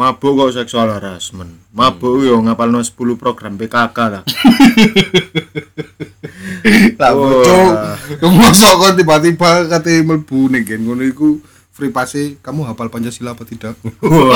Mabuk 0.00 0.32
kok 0.32 0.56
seksual 0.56 0.88
harassment. 0.88 1.60
Mabuk 1.76 2.24
yo 2.24 2.40
ngapalno 2.40 2.80
10 2.80 2.96
program 3.20 3.60
PKK 3.60 3.98
lah. 4.08 4.24
Lah 6.96 7.12
Wah. 7.12 7.20
bocok. 7.20 7.72
Mosok 8.32 8.72
kok 8.80 8.92
tiba-tiba 8.96 9.50
kate 9.68 10.00
mlebu 10.00 10.48
ning 10.48 10.64
gen 10.64 10.88
ngono 10.88 11.04
iku 11.04 11.36
free 11.68 11.92
pass 11.92 12.16
kamu 12.40 12.64
hafal 12.64 12.88
Pancasila 12.88 13.36
apa 13.36 13.44
tidak? 13.44 13.76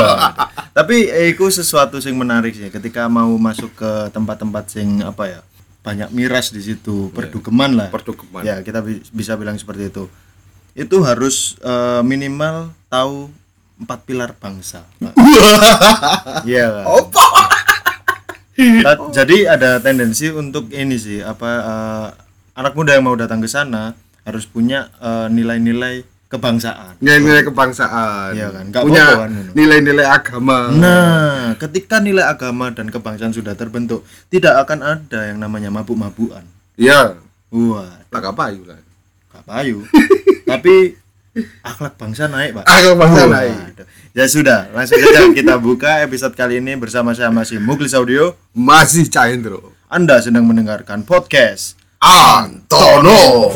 Tapi 0.77 1.09
eh, 1.09 1.33
itu 1.33 1.49
sesuatu 1.49 1.97
yang 1.97 2.21
menarik 2.21 2.53
sih 2.53 2.69
ketika 2.69 3.09
mau 3.09 3.33
masuk 3.41 3.73
ke 3.73 3.91
tempat-tempat 4.13 4.69
sing 4.69 5.01
apa 5.01 5.33
ya 5.33 5.41
banyak 5.81 6.13
miras 6.13 6.53
di 6.53 6.61
situ 6.61 7.09
perdugeman 7.17 7.73
lah. 7.73 7.89
Perdugeman. 7.89 8.45
Ya 8.45 8.61
kita 8.61 8.85
bi- 8.85 9.01
bisa 9.17 9.33
bilang 9.41 9.57
seperti 9.57 9.89
itu. 9.89 10.13
Itu 10.77 11.01
harus 11.09 11.57
eh, 11.65 12.05
minimal 12.05 12.69
tahu 12.93 13.33
empat 13.77 13.99
pilar 14.05 14.31
bangsa. 14.35 14.87
Iya. 16.45 16.85
Ta- 18.55 19.11
Jadi 19.13 19.45
ada 19.45 19.79
tendensi 19.79 20.31
untuk 20.31 20.71
ini 20.71 20.95
sih 20.95 21.19
apa 21.19 21.51
eh, 21.51 22.07
anak 22.55 22.73
muda 22.73 22.95
yang 22.95 23.03
mau 23.03 23.15
datang 23.15 23.39
ke 23.39 23.47
sana 23.47 23.93
harus 24.23 24.45
punya 24.45 24.95
eh, 24.97 25.27
nilai-nilai 25.29 26.07
kebangsaan. 26.25 26.99
Nilai-nilai 26.99 27.43
kebangsaan. 27.43 28.31
Iya 28.33 28.49
kan, 28.51 28.65
nggak 28.69 28.83
Punya 28.83 29.05
kan, 29.07 29.31
ngono. 29.31 29.51
nilai-nilai 29.55 30.07
agama. 30.07 30.59
Nah, 30.71 31.55
ketika 31.57 31.99
nilai 31.99 32.23
agama 32.25 32.71
dan 32.71 32.89
kebangsaan 32.89 33.31
sudah 33.31 33.55
terbentuk, 33.55 34.03
tidak 34.29 34.55
akan 34.61 34.83
ada 34.83 35.31
yang 35.31 35.39
namanya 35.39 35.71
mabuk-mabukan. 35.71 36.43
Iya. 36.75 37.19
Wah, 37.51 38.03
Tak 38.11 38.35
apa 38.35 38.51
lah. 38.51 38.79
gak 39.31 39.45
payu. 39.45 39.83
Tapi 40.51 40.95
akhlak 41.67 41.95
bangsa 41.99 42.31
naik, 42.31 42.55
Pak. 42.55 42.65
Akhlak 42.67 42.95
bangsa 42.95 43.23
Wah, 43.27 43.33
naik. 43.35 43.55
aduh. 43.75 43.87
Ya 44.15 44.25
sudah, 44.31 44.71
langsung 44.71 45.03
saja 45.03 45.27
kita 45.35 45.59
buka 45.59 46.07
episode 46.07 46.39
kali 46.39 46.63
ini 46.63 46.79
bersama 46.79 47.11
saya 47.19 47.35
masih 47.35 47.59
Muglis 47.59 47.91
Audio. 47.99 48.39
Masih 48.55 49.11
Cahendro. 49.11 49.75
Anda 49.91 50.23
sedang 50.23 50.47
mendengarkan 50.47 51.03
podcast 51.03 51.75
Antono. 51.99 53.51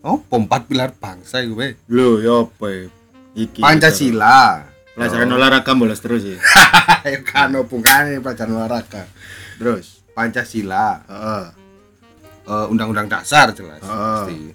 Oh, 0.00 0.22
empat 0.32 0.70
pilar 0.70 0.94
bangsa 0.96 1.44
itu, 1.44 1.52
be. 1.52 1.76
Loh, 1.92 2.16
ya 2.22 2.46
apa? 2.48 2.88
Iki. 3.36 3.60
Pancasila. 3.60 4.64
Pelajaran 4.98 5.30
olahraga 5.30 5.72
bolos 5.72 6.02
terus 6.02 6.26
ya. 6.26 6.36
Ayo 7.06 7.22
kan 7.28 7.54
hubungannya 7.54 8.18
pelajaran 8.18 8.58
olahraga. 8.58 9.06
Terus. 9.56 10.02
Pancasila, 10.10 11.06
Heeh. 11.06 11.44
eh, 12.44 12.66
Undang-Undang 12.66 13.06
Dasar 13.06 13.54
jelas, 13.54 13.78
Ah. 13.86 14.26
pasti. 14.26 14.50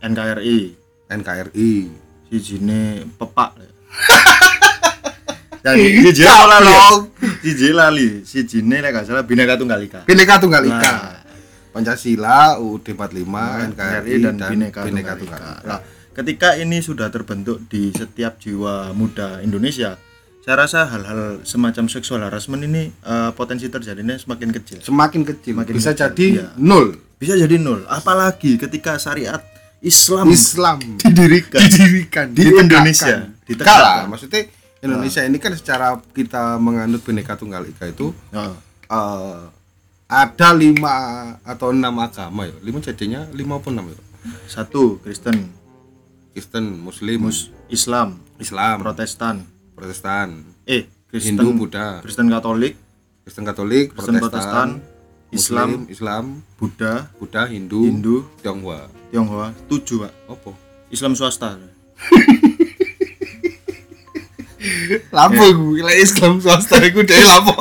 NKRI. 0.00 0.60
NKRI. 1.10 1.72
sijine 2.30 3.10
pepak 3.18 3.58
dan 5.66 5.74
siji 5.74 6.22
lali 6.22 6.70
siji 7.42 7.68
lali 7.74 8.08
sijine 8.22 8.78
lek 8.78 8.94
gak 8.94 9.02
salah 9.02 9.26
bineka 9.26 9.58
tunggal 9.58 9.82
ika 9.82 10.06
Bineka 10.06 10.38
Tunggal 10.38 10.62
Ika. 10.62 10.78
Nah. 10.94 11.18
Pancasila, 11.70 12.58
UUD 12.58 12.82
45, 12.82 13.26
NKRI, 13.70 14.14
dan, 14.22 14.34
bineka, 14.42 14.82
Bineka 14.86 15.14
tunggal 15.14 15.38
Ika. 15.42 15.54
Nah, 15.66 15.78
ketika 16.20 16.52
ini 16.60 16.84
sudah 16.84 17.08
terbentuk 17.08 17.64
di 17.72 17.88
setiap 17.96 18.36
jiwa 18.36 18.92
muda 18.92 19.40
Indonesia 19.40 19.96
saya 20.44 20.56
rasa 20.68 20.88
hal-hal 20.88 21.40
semacam 21.48 21.88
seksual 21.88 22.20
harassment 22.28 22.60
ini 22.64 22.92
eh, 22.92 23.30
potensi 23.32 23.72
terjadinya 23.72 24.16
semakin 24.20 24.52
kecil 24.52 24.78
Semakin 24.84 25.24
kecil, 25.24 25.52
Semakin 25.56 25.72
bisa 25.72 25.92
kecil, 25.96 26.00
jadi 26.04 26.26
iya. 26.36 26.46
nol. 26.60 26.96
bisa 27.16 27.36
jadi 27.40 27.56
nol 27.56 27.88
apalagi 27.88 28.60
ketika 28.60 29.00
syariat 29.00 29.40
Islam 29.80 30.28
Islam 30.28 30.76
didirikan 31.00 31.56
didirikan 31.64 32.26
Di. 32.36 32.52
Indonesia, 32.52 33.16
ditegakkan. 33.48 33.64
Enggak 33.64 33.78
lah, 33.80 34.04
maksudnya 34.12 34.40
Indonesia 34.84 35.22
ini 35.24 35.38
kan 35.40 35.52
secara 35.56 35.96
kita 36.12 36.60
menganut 36.60 37.00
Bineka 37.00 37.36
Tunggal 37.40 37.64
Ika 37.64 37.88
itu 37.88 38.12
Nah, 38.28 38.60
eh, 38.92 39.40
ada 40.04 40.48
lima 40.52 40.96
atau 41.46 41.72
enam 41.72 41.96
agama 41.96 42.44
ya. 42.44 42.56
Lima 42.60 42.84
jadinya 42.84 43.24
lima 43.32 43.56
apa 43.56 43.72
enam 43.72 43.88
ya? 43.88 44.00
satu 44.44 45.00
Kristen 45.00 45.59
Kristen, 46.34 46.78
Muslim, 46.78 47.18
Mus- 47.26 47.50
Islam. 47.68 48.18
Islam, 48.38 48.76
Protestan. 48.80 49.36
Protestan, 49.74 50.44
eh 50.64 50.86
Kristen 51.10 51.36
Hindu, 51.40 51.56
Buddha, 51.66 51.98
Kristen 52.04 52.30
Katolik. 52.30 52.76
Kristen 53.24 53.44
Katolik, 53.44 53.90
Kristen 53.92 54.16
Protestan, 54.20 54.68
Protestan, 54.80 55.34
Islam, 55.34 55.68
Muslim, 55.70 55.90
Islam, 55.90 56.24
Buddha. 56.56 56.92
Buddha, 57.18 57.42
Hindu, 57.50 57.80
Hindu. 57.82 58.16
Tionghoa. 58.42 58.86
Tionghoa. 59.10 59.50
Tujuh 59.66 60.06
pak. 60.06 60.12
Apa? 60.28 60.50
Islam 60.90 61.12
swasta. 61.18 61.58
Lapo 65.16 65.44
gue, 65.50 65.80
lek 65.80 65.98
Islam 65.98 66.38
swasta 66.38 66.76
iku 66.84 67.00
dhewe 67.02 67.24
lapo? 67.24 67.54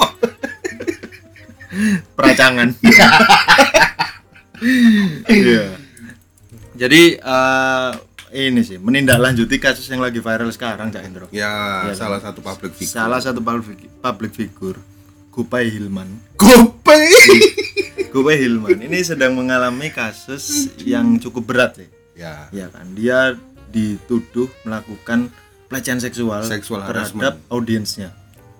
peracangan. 2.17 2.69
Iya. 5.31 5.79
Jadi 6.75 7.15
eh, 7.15 7.91
ini 8.31 8.61
sih 8.61 8.77
menindaklanjuti 8.77 9.57
kasus 9.57 9.85
yang 9.85 9.99
lagi 9.99 10.17
viral 10.17 10.49
sekarang 10.49 10.89
Cak 10.89 11.01
Hendro 11.01 11.25
Ya, 11.29 11.85
Iya, 11.85 11.95
salah 11.95 12.17
satu 12.17 12.39
public 12.39 12.73
figure. 12.73 12.93
salah 12.93 13.19
satu 13.19 13.39
public, 13.39 13.77
public 13.99 14.31
figure 14.31 14.79
Kupai 15.29 15.69
Hilman. 15.69 16.09
Gope. 16.35 16.99
Kupai 18.09 18.35
Hilman 18.41 18.75
ini 18.77 18.99
sedang 18.99 19.33
mengalami 19.33 19.87
kasus 19.87 20.73
yang 20.79 21.15
cukup 21.15 21.43
berat 21.45 21.71
sih. 21.77 21.89
Ya, 22.13 22.51
ya 22.51 22.67
kan 22.67 22.91
dia 22.91 23.39
dituduh 23.69 24.49
melakukan 24.61 25.31
pelecehan 25.65 26.01
seksual, 26.01 26.43
Seksual 26.43 26.83
terhadap 26.83 27.39
audiensnya. 27.47 28.11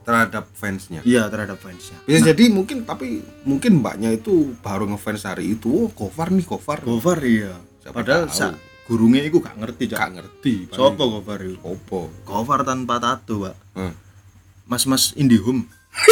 Terhadap 0.06 0.48
fansnya. 0.56 1.02
iya 1.04 1.28
terhadap 1.28 1.60
fansnya. 1.60 2.00
Bisa 2.02 2.32
jadi 2.32 2.50
mungkin 2.50 2.82
tapi 2.82 3.22
mungkin 3.44 3.84
mbaknya 3.84 4.10
itu 4.10 4.56
baru 4.58 4.90
ngefans 4.90 5.26
hari 5.26 5.54
itu. 5.54 5.70
Oh, 5.70 5.90
Gofar 5.92 6.32
nih, 6.32 6.46
Gofar. 6.46 6.82
Gofar 6.82 7.20
iya. 7.22 7.54
Siapa 7.84 8.00
padahal 8.00 8.26
sa 8.30 8.56
gurungnya 8.90 9.22
itu 9.22 9.38
gak 9.38 9.54
ngerti 9.56 9.84
Gak 9.88 9.96
Cak. 9.96 10.10
ngerti. 10.12 10.54
sopo 10.70 11.04
Gofar 11.12 11.40
itu 11.40 11.56
Opo. 11.62 12.10
Gofar 12.24 12.64
tanpa 12.64 12.98
tato 12.98 13.44
pak 13.44 13.54
Hmm. 13.72 13.94
mas-mas 14.66 15.14
Indihome 15.14 15.64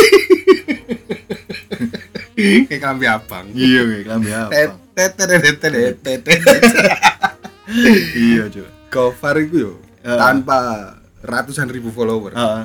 Kayak 2.37 2.79
klambi 2.79 3.05
abang. 3.07 3.45
iya 3.51 3.81
kayak 3.83 4.03
kelambi 4.05 4.29
apa 4.29 4.49
Tetetetetetetet. 4.93 6.61
iya 8.15 8.43
coba 8.47 8.69
Gofar 8.87 9.35
itu 9.39 9.55
yo 9.59 9.71
Heeh. 9.99 10.15
tanpa 10.15 10.57
ratusan 11.19 11.67
ribu 11.67 11.89
follower. 11.89 12.31
Heeh. 12.31 12.63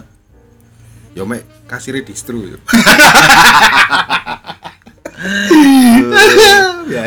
Yo 1.14 1.24
mek 1.24 1.42
kasirnya 1.66 2.02
distro 2.02 2.38
yo. 2.38 2.58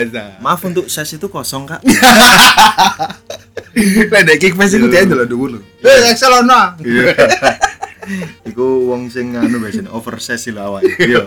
Biasa. 0.08 0.40
maaf 0.40 0.62
untuk 0.62 0.86
ses 0.86 1.10
itu 1.10 1.26
kosong 1.26 1.66
kak 1.66 1.82
Lah 4.08 4.22
nek 4.24 4.40
kickfest 4.40 4.80
iku 4.80 4.88
dia 4.88 5.04
ndelok 5.04 5.28
dulu. 5.28 5.60
Eh, 5.82 6.08
Excel 6.08 6.32
ono. 6.32 6.80
iya 6.80 7.12
Iku 8.50 8.88
wong 8.88 9.10
sing 9.10 9.34
anu 9.34 9.58
biasanya 9.58 9.92
oversize 9.92 10.48
lah 10.54 10.70
awak. 10.70 10.86
Iya. 10.96 11.26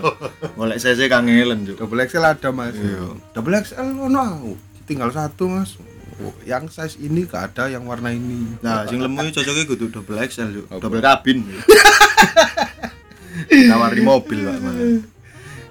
Golek 0.55 0.79
sese 0.79 1.05
kangelen 1.05 1.67
juk. 1.67 1.77
Double 1.77 2.01
XL 2.01 2.25
ada 2.25 2.49
mas. 2.49 2.73
Iya. 2.73 3.13
Double 3.35 3.53
XL 3.53 3.85
ono. 3.99 4.55
Tinggal 4.87 5.11
satu 5.11 5.45
mas. 5.45 5.77
Oh, 6.19 6.33
yang 6.41 6.65
size 6.67 6.97
ini 6.97 7.23
gak 7.23 7.53
ada 7.53 7.69
yang 7.69 7.83
warna 7.83 8.09
ini. 8.09 8.57
Nah, 8.59 8.83
sing 8.83 8.97
lemu 8.97 9.29
cocoknya 9.29 9.63
kudu 9.63 9.85
double 9.93 10.17
XL 10.19 10.49
juk. 10.49 10.65
Apa? 10.67 10.81
Double 10.81 10.99
kabin. 10.99 11.37
Nawari 13.69 14.01
mobil 14.09 14.39
Pak. 14.41 14.73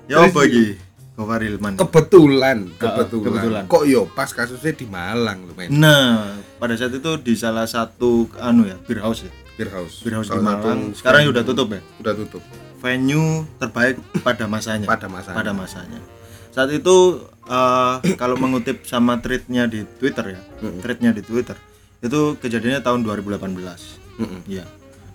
Ya 0.07 0.23
apa 0.23 0.41
iki? 0.47 0.79
Gofar 1.19 1.43
Hilman. 1.43 1.75
Kebetulan, 1.75 2.71
kebetulan. 2.79 3.27
kebetulan. 3.27 3.65
Kok 3.67 3.85
yo 3.91 4.07
pas 4.07 4.31
kasusnya 4.31 4.71
di 4.71 4.87
Malang 4.87 5.51
men. 5.59 5.67
Nah, 5.75 6.39
pada 6.63 6.79
saat 6.79 6.95
itu 6.95 7.19
di 7.19 7.35
salah 7.35 7.67
satu 7.67 8.31
anu 8.39 8.71
ya, 8.71 8.79
beer 8.87 9.03
house 9.03 9.27
ya. 9.27 9.33
Beer 9.59 9.75
House. 9.75 10.07
Beer 10.07 10.15
house 10.15 10.31
di 10.31 10.39
Salah 10.39 10.63
Malang. 10.63 10.95
Sekarang 10.95 11.27
ya 11.27 11.27
venue. 11.27 11.35
udah 11.35 11.43
tutup 11.43 11.69
ya. 11.75 11.81
Udah 11.99 12.15
tutup. 12.15 12.43
Venue 12.79 13.43
terbaik 13.59 13.99
pada 14.23 14.47
masanya. 14.47 14.87
Pada 14.87 15.11
masanya. 15.11 15.35
Pada 15.35 15.51
masanya. 15.51 16.01
Saat 16.55 16.71
itu 16.71 17.27
eh, 17.51 17.95
kalau 18.15 18.39
mengutip 18.39 18.87
sama 18.87 19.19
tweetnya 19.19 19.67
di 19.67 19.83
Twitter 19.99 20.39
ya, 20.39 20.41
tweetnya 20.79 21.11
di 21.11 21.27
Twitter 21.27 21.59
itu 21.99 22.39
kejadiannya 22.39 22.79
tahun 22.87 23.03
2018. 23.03 23.51
Mm-mm. 24.23 24.41
Iya. 24.47 24.63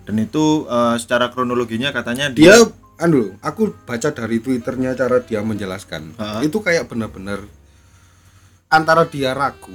Dan 0.04 0.20
itu 0.20 0.68
eh, 0.68 0.96
secara 1.00 1.32
kronologinya 1.32 1.88
katanya 1.96 2.28
Dia 2.28 2.60
dia, 2.60 2.68
anu, 2.96 3.34
aku 3.42 3.74
baca 3.84 4.08
dari 4.10 4.38
Twitternya 4.38 4.94
cara 4.94 5.18
dia 5.22 5.42
menjelaskan. 5.42 6.14
Ha? 6.18 6.40
Itu 6.42 6.62
kayak 6.62 6.86
benar-benar 6.90 7.42
antara 8.70 9.06
dia 9.06 9.30
ragu 9.34 9.74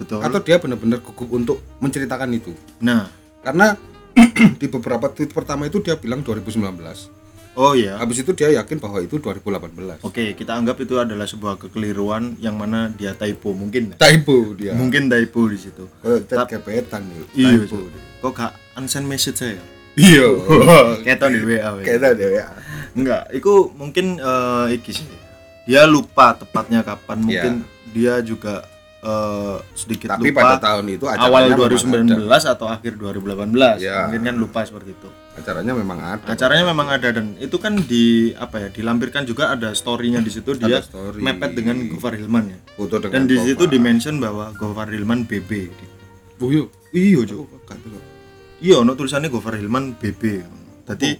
betul. 0.00 0.24
atau 0.24 0.40
dia 0.40 0.56
benar-benar 0.56 1.04
gugup 1.04 1.28
untuk 1.32 1.58
menceritakan 1.80 2.30
itu. 2.32 2.52
Nah, 2.80 3.08
Karena 3.38 3.76
di 4.60 4.66
beberapa 4.66 5.08
tweet 5.14 5.30
pertama 5.30 5.70
itu 5.70 5.78
dia 5.78 5.94
bilang 5.94 6.20
2019. 6.26 7.16
Oh 7.58 7.74
iya. 7.74 7.98
habis 7.98 8.22
itu 8.22 8.30
dia 8.38 8.54
yakin 8.54 8.78
bahwa 8.78 9.02
itu 9.02 9.18
2018 9.18 10.06
Oke, 10.06 10.38
kita 10.38 10.54
anggap 10.54 10.78
itu 10.78 10.94
adalah 10.94 11.26
sebuah 11.26 11.58
kekeliruan 11.58 12.38
yang 12.38 12.54
mana 12.54 12.86
dia 12.94 13.18
typo 13.18 13.50
mungkin. 13.50 13.98
typo 13.98 14.54
dia 14.54 14.78
Mungkin 14.78 15.10
typo 15.10 15.50
di 15.50 15.58
situ. 15.58 15.90
Eh, 16.06 16.22
chat 16.22 16.46
gebetan 16.46 17.02
nih 17.10 17.18
Iya. 17.34 17.66
typo 17.66 17.82
Kok 18.22 18.30
gak 18.30 18.52
unsend 18.78 19.10
message 19.10 19.42
saya? 19.42 19.58
Iya 19.98 20.26
Keton 21.06 21.30
di 21.34 21.40
WA. 21.42 21.70
kayaknya 21.82 22.10
dia 22.14 22.30
ya 22.32 22.46
Enggak, 22.98 23.30
itu 23.30 23.70
mungkin 23.78 24.18
eh, 24.18 24.74
iki 24.74 24.90
sih. 24.90 25.06
Dia 25.68 25.84
lupa 25.84 26.34
tepatnya 26.34 26.80
kapan. 26.82 27.22
Mungkin 27.22 27.54
dia 27.92 28.18
juga 28.24 28.64
eh, 28.98 29.56
sedikit 29.78 30.16
tapi 30.16 30.34
lupa 30.34 30.58
pada 30.58 30.58
tahun 30.58 30.98
itu 30.98 31.04
awal 31.06 31.46
acaranya 31.46 31.54
memang 31.54 32.18
2019 32.18 32.26
ada. 32.26 32.50
atau 32.58 32.66
akhir 32.66 32.92
2018. 32.98 33.78
Ya. 33.78 34.08
Mungkin 34.08 34.22
kan 34.24 34.34
lupa 34.34 34.60
seperti 34.66 34.98
itu. 34.98 35.08
acaranya 35.38 35.70
memang 35.70 36.02
ada 36.02 36.24
Acaranya 36.26 36.64
memang 36.66 36.88
ada 36.90 37.08
dan 37.14 37.38
itu 37.38 37.54
kan 37.62 37.78
di 37.78 38.34
apa 38.34 38.58
ya? 38.58 38.68
Dilampirkan 38.74 39.22
juga 39.22 39.54
ada 39.54 39.70
story-nya 39.70 40.18
di 40.18 40.34
situ 40.34 40.58
dia 40.58 40.82
story. 40.82 41.22
mepet 41.22 41.54
dengan 41.54 41.78
Gofar 41.86 42.18
Hilman 42.18 42.50
ya. 42.50 42.58
foto 42.74 42.98
dengan 42.98 43.14
Dan 43.14 43.30
di 43.30 43.38
situ 43.38 43.70
dimention 43.70 44.18
bahwa 44.18 44.50
Gofar 44.58 44.90
Hilman 44.90 45.22
BB. 45.22 45.70
oh 46.42 46.50
iya 46.50 46.66
Iya, 46.88 47.20
Cuk. 47.28 47.46
Oh. 48.58 48.60
Iya, 48.60 48.74
ono 48.76 48.92
tulisannya 48.92 49.28
Gofar 49.28 49.54
Hilman 49.54 49.94
BB. 49.94 50.22
Tadi 50.84 51.14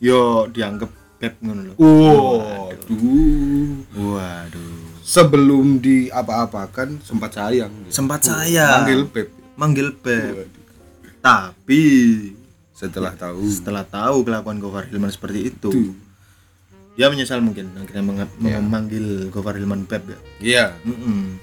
yo 0.00 0.46
dianggap 0.46 0.90
beb 1.16 1.34
ngono 1.38 1.60
lho. 1.62 1.74
Waduh. 1.76 2.98
Waduh. 3.92 4.78
Sebelum 5.00 5.78
di 5.78 6.06
apa-apakan 6.08 6.98
sempat 7.00 7.30
sayang. 7.32 7.70
dia. 7.80 7.90
Sempat 7.90 8.20
saya 8.22 8.66
Panggil 8.76 9.00
Beb. 9.06 9.28
manggil 9.54 9.88
beb. 9.92 10.46
Tapi 11.20 11.82
Setelah 12.72 13.12
tahu. 13.12 13.44
setelah 13.44 13.84
tahu 13.84 14.24
kelakuan 14.24 14.56
Gofar 14.56 14.86
Hilman 14.86 15.10
seperti 15.10 15.52
itu, 15.52 15.68
Tuh. 15.68 15.92
dia 16.96 17.06
menyesal 17.06 17.38
mungkin 17.38 17.68
akhirnya 17.76 18.02
menge- 18.02 18.34
memanggil 18.36 19.28
Gofar 19.28 19.54
Hilman 19.54 19.84
beb 19.84 20.02
ya. 20.06 20.18
Iya. 20.40 20.66
Mm-mm. 20.82 21.36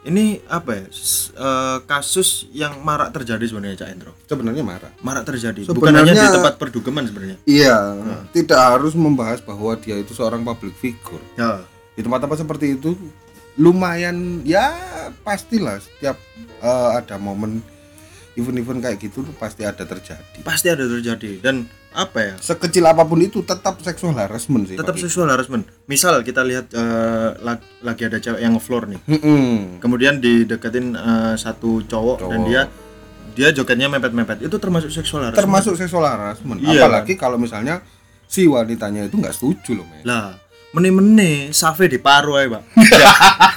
Ini 0.00 0.40
apa 0.48 0.70
ya? 0.74 0.84
s- 0.88 1.28
eh, 1.30 1.78
kasus 1.84 2.48
yang 2.50 2.80
marak 2.80 3.12
terjadi 3.12 3.44
sebenarnya 3.44 3.84
Cak 3.84 3.90
Endro. 3.92 4.12
Sebenarnya 4.24 4.64
marah. 4.64 4.92
Marak 5.00 5.28
terjadi. 5.28 5.68
Bukan 5.68 5.92
hanya 5.92 6.08
Sebenarnya- 6.08 6.24
di 6.26 6.36
tempat 6.40 6.54
perdugeman 6.56 7.04
sebenarnya. 7.04 7.36
Iya. 7.44 7.76
Tidak 8.32 8.56
harus 8.56 8.96
membahas 8.96 9.40
bahwa 9.40 9.76
dia 9.76 9.96
itu 9.96 10.10
seorang 10.10 10.40
public 10.40 10.72
figure. 10.74 11.20
Ya. 11.36 11.60
Di 11.92 12.00
tempat-tempat 12.00 12.40
seperti 12.40 12.74
itu 12.74 12.96
lumayan 13.54 14.40
ya 14.42 14.72
pastilah 15.20 15.76
setiap 15.76 16.16
eh, 16.60 16.90
ada 16.94 17.16
momen 17.16 17.60
event-event 18.32 18.80
kayak 18.80 18.98
gitu 18.98 19.20
pasti 19.36 19.64
ada 19.64 19.84
terjadi. 19.84 20.40
Pasti 20.40 20.68
ada 20.68 20.86
terjadi 20.86 21.40
dan 21.40 21.68
apa 21.92 22.18
ya? 22.20 22.34
Sekecil 22.36 22.82
apa 22.82 23.02
pun 23.02 23.18
itu 23.18 23.42
tetap 23.42 23.78
seksual 23.78 24.14
harassment 24.14 24.64
sih. 24.64 24.74
tetap 24.74 24.94
seksual 24.94 25.26
harassment. 25.26 25.66
Misal 25.84 26.20
kita 26.20 26.40
lihat 26.40 26.70
eh, 26.70 27.30
lag- 27.38 27.66
lagi 27.80 28.02
ada 28.04 28.16
cewek 28.16 28.38
yang 28.38 28.54
ngefloor 28.54 28.86
nih. 28.86 29.00
Mm-mm. 29.08 29.78
Kemudian 29.78 30.18
dideketin 30.18 30.92
eh, 30.92 31.34
satu 31.34 31.82
cowok, 31.82 32.24
dan 32.24 32.38
Cowok. 32.38 32.46
dia 32.46 32.62
dia 33.30 33.48
jogetnya 33.52 33.86
mepet-mepet. 33.88 34.42
Itu 34.42 34.56
termasuk 34.56 34.88
seksual 34.88 35.24
harassment. 35.24 35.40
termasuk 35.40 35.74
seksual 35.74 36.02
harassment 36.02 36.58
Iya, 36.60 36.82
apalagi 36.82 37.14
kalau 37.14 37.34
misalnya 37.36 37.82
si 38.24 38.44
wanitanya 38.44 39.04
itu 39.04 39.16
nggak 39.16 39.32
setuju 39.32 39.74
loh 39.74 39.86
men 39.86 40.02
lah, 40.02 40.38
meni-meni 40.70 41.50
Safe 41.50 41.86
di 41.86 41.98
paru 41.98 42.34
aja, 42.34 42.54
Pak. 42.54 42.62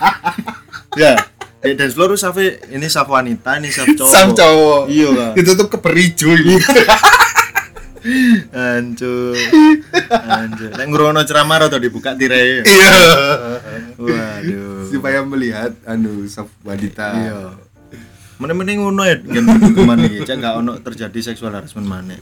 ya. 0.95 1.13
Di 1.59 1.73
dance 1.73 1.93
floor 1.93 2.17
Safe 2.17 2.59
ini 2.67 2.87
Saf 2.87 3.07
wanita, 3.07 3.55
ini 3.55 3.69
Saf 3.69 3.87
cowok. 3.89 4.09
Sam 4.09 4.29
cowok 4.31 4.81
Iya, 4.89 5.07
Pak. 5.11 5.31
itu 5.37 5.51
tuh 5.53 5.67
keberijo 5.69 6.29
ini 6.29 6.55
Hancur. 8.49 9.33
Hancur. 10.09 10.69
Nek 10.71 10.87
ngrono 10.87 11.21
ceramah 11.21 11.57
atau 11.61 11.77
dibuka 11.77 12.13
tirai. 12.13 12.61
iya 12.61 12.95
Waduh. 13.95 14.89
supaya 14.89 15.21
melihat 15.21 15.71
anu 15.83 16.27
wanita 16.61 17.07
Iya. 17.15 17.39
Mending-mending 18.35 18.77
ngono 18.77 19.01
ya 19.03 19.15
dengan 19.15 19.55
hukuman 19.57 19.95
iki, 20.01 20.21
cek 20.21 20.37
gak 20.37 20.55
ono 20.57 20.75
terjadi 20.77 21.15
seksual 21.23 21.53
harassment 21.53 21.85
mana. 21.85 22.17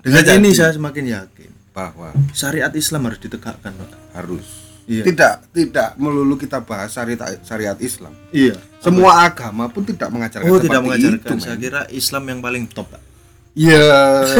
Dengan 0.00 0.22
Bisa 0.22 0.32
ini 0.32 0.48
jadi. 0.48 0.56
saya 0.56 0.70
semakin 0.72 1.04
yakin 1.12 1.50
bahwa 1.70 2.14
syariat 2.32 2.72
Islam 2.72 3.04
harus 3.04 3.20
ditegakkan, 3.20 3.74
Pak. 3.74 3.90
harus 4.14 4.46
Iya. 4.86 5.02
tidak 5.02 5.50
tidak 5.50 5.88
melulu 5.96 6.38
kita 6.38 6.62
bahas 6.62 6.88
syariat 6.88 7.18
syariat 7.42 7.74
Islam 7.76 8.14
Iya. 8.30 8.54
semua 8.78 9.20
agama 9.20 9.66
pun 9.66 9.82
tidak 9.82 10.08
mengajarkan 10.08 10.46
Oh, 10.46 10.56
tidak 10.56 10.78
mengajarkan. 10.80 11.26
itu, 11.26 11.42
saya 11.42 11.58
kira 11.58 11.80
Islam 11.90 12.22
yang 12.24 12.38
paling 12.38 12.64
top, 12.66 12.86
Pak. 12.88 13.02
Iya. 13.56 13.88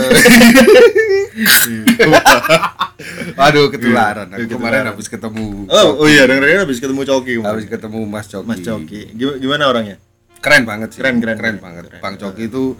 Aduh 3.39 3.69
ketularan. 3.69 4.29
Aku 4.29 4.41
Iya, 4.41 4.47
kemarin 4.47 4.85
ketularan. 4.85 4.87
habis 4.93 5.07
ketemu 5.09 5.47
Oh, 5.69 6.05
oh 6.05 6.07
iya, 6.07 6.25
dengerin 6.25 6.61
habis 6.63 6.79
ketemu 6.79 7.01
Coki. 7.03 7.33
kemarin. 7.37 7.49
habis 7.51 7.67
ketemu 7.67 7.99
Mas 8.05 8.27
Coki. 8.29 8.45
Mas 8.45 8.61
Coki. 8.61 9.01
Gimana, 9.17 9.69
orangnya? 9.69 9.97
Keren 10.41 10.63
banget 10.65 10.95
sih. 10.95 11.01
Keren, 11.01 11.19
keren, 11.19 11.37
keren 11.37 11.57
keren. 11.57 11.65
banget. 11.65 11.85
Keren. 11.89 12.01
Bang 12.01 12.15
Coki 12.17 12.45
itu 12.47 12.77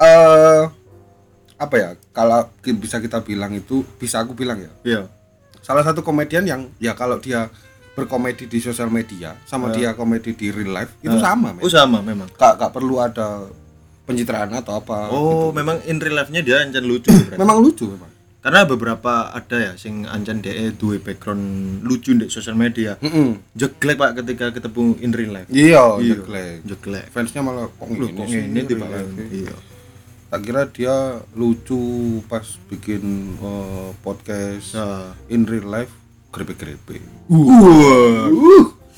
eh 0.00 0.64
apa 1.54 1.74
ya? 1.76 1.90
Kalau 2.10 2.48
bisa 2.80 2.98
kita 2.98 3.20
bilang 3.20 3.52
itu 3.52 3.84
bisa 3.96 4.24
aku 4.24 4.32
bilang 4.32 4.58
ya. 4.58 4.72
Iya. 4.82 5.02
Salah 5.60 5.84
satu 5.84 6.00
komedian 6.00 6.44
yang 6.44 6.68
ya 6.76 6.92
kalau 6.92 7.16
dia 7.16 7.48
berkomedi 7.94 8.50
di 8.50 8.58
sosial 8.58 8.90
media 8.90 9.38
sama 9.46 9.70
dia 9.70 9.94
komedi 9.94 10.34
di 10.34 10.50
real 10.50 10.74
life 10.74 10.98
itu 10.98 11.14
sama, 11.14 11.54
men. 11.54 11.62
Oh, 11.62 11.70
sama 11.70 12.02
memang. 12.02 12.26
Kak, 12.34 12.58
kak 12.58 12.74
perlu 12.74 12.98
ada 12.98 13.46
pencitraan 14.04 14.52
atau 14.52 14.78
apa. 14.78 15.08
Oh, 15.10 15.48
memang 15.50 15.80
in 15.84 15.96
real 15.98 16.16
life-nya 16.16 16.40
dia 16.40 16.60
ancen 16.60 16.84
lucu 16.84 17.08
berarti. 17.08 17.40
Memang 17.40 17.58
lucu 17.60 17.88
memang. 17.88 18.10
Karena 18.44 18.68
beberapa 18.68 19.32
ada 19.32 19.56
ya 19.56 19.72
sing 19.80 20.04
ancen 20.04 20.44
DE 20.44 20.76
duwe 20.76 21.00
background 21.00 21.80
lucu 21.80 22.12
di 22.12 22.28
sosial 22.28 22.52
media. 22.52 23.00
Mm-mm. 23.00 23.40
Jeglek 23.56 23.96
Pak 23.96 24.20
ketika 24.20 24.52
ketemu 24.52 25.00
in 25.00 25.10
real 25.16 25.32
life. 25.32 25.48
Iya, 25.48 25.96
Iya. 25.96 26.20
jeglek. 26.20 26.56
Jeglek. 26.68 27.04
fansnya 27.08 27.40
malah 27.40 27.72
kok 27.72 27.88
Loh, 27.88 28.04
gini 28.04 28.20
kok 28.52 28.68
tiba 28.68 28.84
real 28.84 28.92
life-nya. 29.00 29.24
Iya. 29.32 29.56
tak 30.24 30.40
kira 30.42 30.66
dia 30.66 30.96
lucu 31.38 31.78
pas 32.26 32.42
bikin 32.66 33.02
eh, 33.38 33.88
podcast 34.02 34.74
Nah, 34.74 35.14
in 35.30 35.46
real 35.46 35.64
life 35.64 35.94
grepe-grepe 36.28 36.98
Uh. 37.30 38.28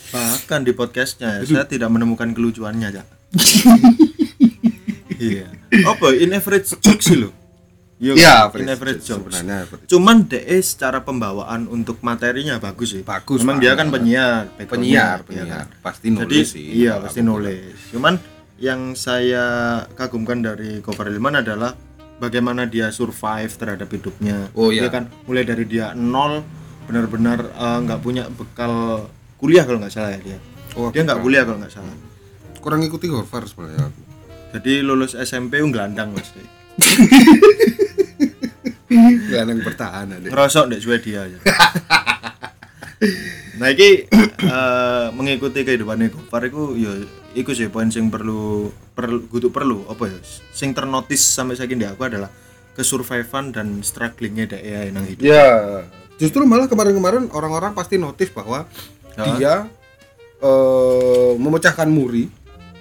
Bahkan 0.07 0.65
di 0.65 0.73
podcastnya 0.73 1.45
saya 1.45 1.69
tidak 1.69 1.93
menemukan 1.93 2.33
kelucuannya, 2.33 2.89
Cak. 2.89 3.07
Iya. 5.17 5.47
Apa 5.91 6.13
in 6.17 6.33
average 6.33 6.77
joke 6.81 7.03
sih 7.03 7.17
lo? 7.17 7.31
Iya, 7.97 8.53
in 8.61 8.69
average 8.69 9.09
joke. 9.09 9.33
sebenarnya. 9.33 9.65
Cuman 9.89 10.29
DE 10.29 10.61
secara 10.61 11.01
pembawaan 11.01 11.65
untuk 11.73 12.05
materinya 12.05 12.61
bagus 12.61 12.93
sih. 12.93 13.03
Bagus 13.03 13.41
Memang 13.41 13.57
dia 13.57 13.73
kan 13.73 13.89
penyiar, 13.89 14.53
penyiar 14.61 15.25
iya 15.25 15.25
penyiar 15.25 15.65
kan? 15.65 15.67
pasti 15.81 16.13
nulis 16.13 16.29
Jadi 16.29 16.39
sih 16.45 16.65
iya 16.85 17.01
pasti 17.01 17.25
nulis. 17.25 17.73
Cuman 17.97 18.21
yang 18.61 18.93
saya 18.93 19.45
kagumkan 19.97 20.45
dari 20.45 20.85
Gofar 20.85 21.09
Hilman 21.09 21.41
adalah 21.41 21.73
bagaimana 22.21 22.69
dia 22.69 22.93
survive 22.93 23.53
terhadap 23.57 23.89
hidupnya. 23.89 24.53
Oh, 24.53 24.69
iya. 24.69 24.89
Dia 24.89 24.91
kan 24.93 25.05
mulai 25.25 25.45
dari 25.49 25.65
dia 25.65 25.97
nol 25.97 26.45
benar-benar 26.85 27.49
eh, 27.49 27.79
nggak 27.81 28.01
punya 28.05 28.29
bekal 28.29 29.09
kuliah 29.41 29.65
kalau 29.65 29.81
nggak 29.81 29.93
salah 29.93 30.13
ya 30.13 30.21
dia. 30.21 30.39
Oh, 30.77 30.93
dia 30.93 31.01
nggak 31.01 31.21
kuliah 31.25 31.49
kalau 31.49 31.65
nggak 31.65 31.73
salah. 31.73 31.97
kurang 32.61 32.83
ikuti 32.83 33.07
Gofar 33.07 33.47
sebenarnya 33.47 33.89
aku 33.89 34.06
Jadi 34.57 34.81
lulus 34.81 35.13
SMP 35.13 35.61
gelandang 35.61 36.17
mas. 36.17 36.33
yang 39.37 39.61
pertahanan 39.61 40.23
deh 40.23 40.31
Ngerosok 40.31 40.65
deh 40.73 40.81
Swedia 40.81 41.29
aja. 41.29 41.39
nah 43.61 43.73
iki 43.73 44.09
eh, 44.09 45.07
mengikuti 45.17 45.65
kehidupannya 45.65 46.13
Gofar 46.13 46.49
itu 46.49 46.77
ya 46.77 46.93
iku 47.37 47.53
sih 47.53 47.69
poin 47.69 47.89
sing 47.89 48.09
perlu 48.09 48.73
perlu 48.97 49.29
kudu 49.29 49.53
perlu 49.53 49.85
apa 49.89 50.09
ya 50.09 50.19
sing 50.53 50.73
ternotis 50.73 51.21
sampai 51.21 51.57
saiki 51.57 51.77
di 51.77 51.89
aku 51.89 52.05
adalah 52.05 52.29
kesurvivan 52.77 53.53
dan 53.53 53.81
strugglingnya 53.81 54.57
dek 54.57 54.63
ya 54.65 54.81
nang 54.93 55.09
hidup 55.09 55.25
ya 55.25 55.85
justru 56.21 56.45
malah 56.45 56.69
kemarin-kemarin 56.69 57.33
orang-orang 57.33 57.73
pasti 57.73 57.97
notice 57.97 58.33
bahwa 58.33 58.69
dia 59.17 59.69
eh, 60.41 61.33
memecahkan 61.37 61.89
muri 61.89 62.29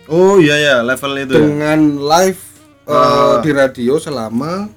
oh 0.08 0.38
iya 0.38 0.56
ya 0.56 0.76
level 0.82 1.12
itu 1.18 1.34
ya 1.34 1.42
dengan 1.42 1.80
live 1.98 2.42
eh, 2.84 2.94
Ah. 2.94 3.38
di 3.40 3.50
radio 3.50 3.98
selama 3.98 4.70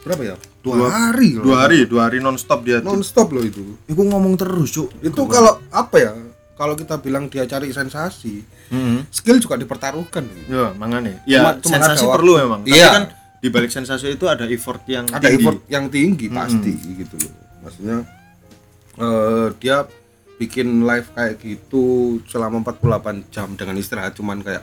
berapa 0.00 0.22
ya 0.24 0.36
dua, 0.60 0.88
hari 0.88 1.34
loh. 1.34 1.42
dua 1.44 1.56
hari 1.60 1.78
dua 1.84 2.02
hari 2.04 2.18
nonstop 2.18 2.62
dia 2.62 2.78
tuh 2.78 2.88
non 2.88 3.00
stop 3.00 3.30
loh 3.30 3.40
itu 3.40 3.62
Iku 3.84 4.02
ngomong 4.02 4.34
terus 4.34 4.70
cuk 4.70 4.88
itu 5.00 5.20
kalau 5.26 5.60
apa 5.68 5.96
ya 5.96 6.12
kalau 6.52 6.72
kita 6.72 6.96
bilang 6.96 7.26
dia 7.26 7.44
cari 7.44 7.68
sensasi 7.68 8.40
Mhm. 8.66 9.06
skill 9.08 9.38
juga 9.38 9.54
dipertaruhkan 9.54 10.26
ya 10.44 10.72
mangane 10.72 11.22
ya 11.24 11.38
Cuma- 11.40 11.56
cuma 11.60 11.72
sensasi 11.76 12.02
waktu. 12.02 12.14
perlu 12.16 12.32
memang 12.36 12.60
tapi 12.62 12.74
Iya. 12.74 12.88
kan 12.90 13.04
di 13.36 13.48
balik 13.48 13.68
sensasi 13.68 14.06
itu 14.10 14.24
ada 14.24 14.42
effort 14.44 14.82
yang 14.86 15.06
ada 15.06 15.22
tinggi. 15.22 15.38
effort 15.38 15.58
yang 15.68 15.84
tinggi 15.86 16.26
pasti 16.28 16.72
gitu 16.96 17.14
loh 17.16 17.32
maksudnya 17.60 17.98
eh, 18.96 19.46
dia 19.56 19.84
bikin 20.36 20.84
live 20.84 21.08
kayak 21.12 21.40
gitu 21.40 21.84
selama 22.28 22.60
48 22.62 23.32
jam 23.32 23.48
dengan 23.56 23.74
istirahat 23.74 24.12
cuman 24.12 24.40
kayak 24.40 24.60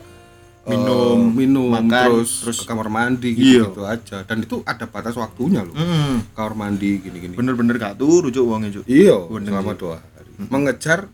minum, 0.64 1.20
eh, 1.20 1.34
minum 1.36 1.68
makan, 1.68 1.92
terus, 1.92 2.40
terus- 2.40 2.62
ke 2.62 2.70
kamar 2.70 2.88
mandi 2.88 3.36
Iya. 3.36 3.68
gitu, 3.68 3.68
gitu 3.68 3.82
aja. 3.84 4.18
Dan 4.24 4.38
itu 4.40 4.64
ada 4.64 4.86
batas 4.88 5.12
waktunya 5.14 5.60
loh. 5.60 5.76
Hmm, 5.76 6.24
kamar 6.32 6.54
mandi 6.56 7.04
gini-gini. 7.04 7.36
Bener-bener 7.36 7.76
gak 7.76 8.00
turu 8.00 8.32
cuk 8.32 8.46
wongnya 8.46 8.70
cuk. 8.72 8.86
Iya 8.88 9.18
selama 9.28 9.76
dua 9.76 10.00
hari. 10.00 10.32
Mengejar 10.48 11.12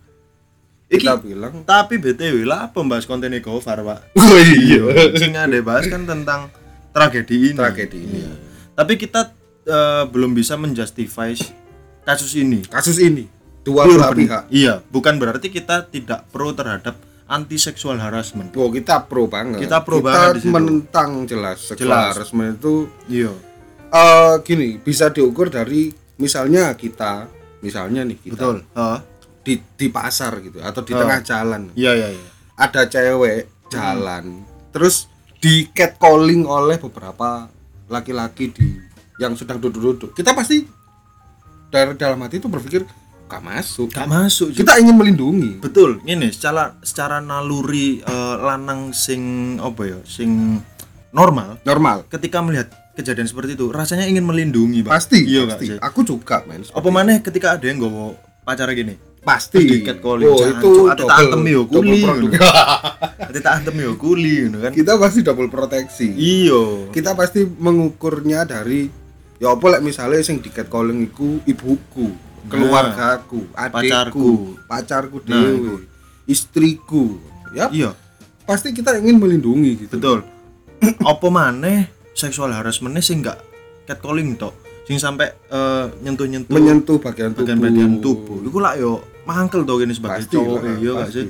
Iki- 0.85 1.01
kita 1.01 1.17
bilang 1.17 1.53
tapi 1.65 1.97
BTW 1.97 2.45
lah 2.45 2.69
pembahas 2.69 3.05
konten 3.05 3.33
Gofar 3.39 3.81
pak? 3.81 3.99
Oh 4.19 4.37
iya. 4.37 4.85
Sing 5.17 5.33
ada 5.33 5.57
bahas 5.63 5.87
kan 5.87 6.03
tentang 6.03 6.51
tragedi 6.91 7.49
ini. 7.49 7.57
Tragedi 7.57 7.97
ini. 7.97 8.19
Iya. 8.21 8.33
tapi 8.75 8.95
kita 8.95 9.33
eh, 9.65 10.03
belum 10.07 10.31
bisa 10.31 10.55
menjustify 10.55 11.33
kasus 12.01 12.31
ini. 12.33 12.63
Kasus 12.63 12.95
ini 12.97 13.38
dua 13.69 13.81
belah 13.85 14.09
pihak 14.11 14.43
iya 14.49 14.81
bukan 14.83 15.15
berarti 15.15 15.47
kita 15.47 15.85
tidak 15.85 16.25
pro 16.27 16.49
terhadap 16.51 16.97
anti 17.25 17.55
seksual 17.55 17.95
harassment 17.95 18.49
Oh 18.53 18.67
kita 18.67 19.05
pro 19.05 19.29
banget. 19.29 19.61
Kita 19.61 19.85
pro 19.85 20.01
banget 20.01 20.41
di 20.41 20.41
situ. 20.41 20.49
menentang 20.49 21.09
jelas 21.23 21.61
seksual 21.61 21.93
Jelas. 21.93 22.09
harassment 22.11 22.57
itu 22.57 22.75
iya 23.05 23.29
eh 23.87 24.33
gini 24.41 24.77
bisa 24.77 25.09
diukur 25.09 25.47
dari 25.47 25.89
misalnya 26.15 26.73
kita 26.73 27.29
misalnya 27.59 28.01
nih 28.03 28.17
kita 28.19 28.33
betul 28.33 28.57
Heeh. 28.67 28.99
di 29.39 29.53
di 29.75 29.87
pasar 29.87 30.41
gitu 30.41 30.57
atau 30.57 30.81
di 30.81 30.91
Oh. 30.91 30.99
tengah 30.99 31.21
jalan 31.21 31.69
iya 31.73 31.93
iya 31.93 32.09
iya 32.09 32.27
ada 32.55 32.85
cewek 32.85 33.45
jalan 33.67 34.41
terus 34.69 35.05
di 35.37 35.69
catcalling 35.69 36.43
oleh 36.43 36.77
beberapa 36.77 37.45
laki-laki 37.85 38.49
di 38.49 38.67
yang 39.17 39.33
sedang 39.33 39.57
duduk-duduk 39.57 40.13
kita 40.13 40.33
pasti 40.33 40.65
dari 41.67 41.93
dalam 41.93 42.17
hati 42.19 42.37
itu 42.37 42.47
berpikir 42.47 42.83
gak 43.29 43.45
masuk. 43.45 43.87
Gak 43.93 44.09
masuk 44.09 44.49
kita 44.51 44.81
ingin 44.81 44.97
melindungi. 44.97 45.61
Betul. 45.61 46.01
Ini 46.01 46.33
secara 46.33 46.75
secara 46.81 47.21
naluri 47.21 48.01
eh, 48.01 48.35
lanang 48.41 48.89
sing 48.91 49.55
apa 49.61 49.81
ya 49.85 49.99
sing 50.03 50.57
normal. 51.13 51.61
Normal. 51.61 52.09
Ketika 52.09 52.41
melihat 52.41 52.73
kejadian 52.97 53.29
seperti 53.31 53.55
itu 53.55 53.71
rasanya 53.71 54.03
ingin 54.11 54.27
melindungi 54.27 54.83
Pak. 54.83 54.91
pasti 54.91 55.23
iya 55.23 55.47
gak 55.47 55.55
pasti. 55.55 55.65
Sih 55.71 55.77
aku 55.79 55.99
juga 56.03 56.43
men 56.43 56.67
apa 56.67 56.89
mana 56.91 57.15
ketika 57.23 57.55
ada 57.55 57.63
yang 57.63 57.79
nggawa 57.79 58.17
pacara 58.43 58.75
gini? 58.75 58.99
Pasti. 59.19 59.59
Terus 59.59 59.67
di 59.67 59.77
catcalling, 59.83 60.31
oh 60.31 60.39
jangan, 60.39 60.63
itu 60.63 60.71
ate 60.87 61.03
tak 61.11 61.17
antem 61.27 61.43
yo 61.51 61.61
kuli, 61.67 61.99
nanti 62.07 63.39
tak 63.43 63.53
antem 63.59 63.75
yo 63.83 63.91
kuli 63.99 64.47
kan. 64.47 64.71
Kita 64.71 64.95
pasti 64.95 65.19
double 65.27 65.51
proteksi. 65.51 66.07
Iyo. 66.15 66.87
Kita 66.95 67.19
pasti 67.19 67.43
mengukurnya 67.43 68.47
dari 68.47 68.87
ya 69.39 69.51
apa 69.55 69.65
lek 69.75 69.83
misalnya 69.83 70.23
sing 70.23 70.39
di 70.39 70.47
catcalling 70.47 71.03
iku 71.03 71.43
ibuku 71.43 72.28
keluargaku 72.47 73.49
adikku 73.51 73.75
pacarku. 73.75 74.29
pacarku 74.69 75.17
Nah, 75.27 75.41
dewe 75.43 75.75
istriku. 76.29 77.17
Ya 77.51 77.67
iya. 77.73 77.91
Pasti 78.45 78.71
kita 78.71 78.95
ingin 79.01 79.17
melindungi 79.17 79.85
gitu. 79.85 79.97
Betul. 79.97 80.19
Apa 81.11 81.27
maneh 81.27 81.89
seksual 82.13 82.53
harassmentnya 82.53 83.01
sih 83.01 83.17
enggak 83.17 83.41
catcalling 83.89 84.37
tok 84.37 84.53
sing 84.85 84.97
sampai 85.01 85.33
eh, 85.49 85.85
nyentuh-nyentuh. 86.05 86.53
Menyentuh 86.53 86.97
bagian 87.01 87.33
tubuh 87.33 87.45
bagian-bagian 87.45 87.91
tubuh. 88.01 88.37
iku 88.41 88.57
lah 88.61 88.73
yo 88.77 89.01
mangkel 89.25 89.61
to 89.65 89.73
gini 89.77 89.93
sebagai 89.93 90.25
pasti 90.25 90.33
cowok 90.33 90.57
lah, 90.65 90.75
iya 90.81 90.91
gak 90.97 91.09
sih? 91.13 91.25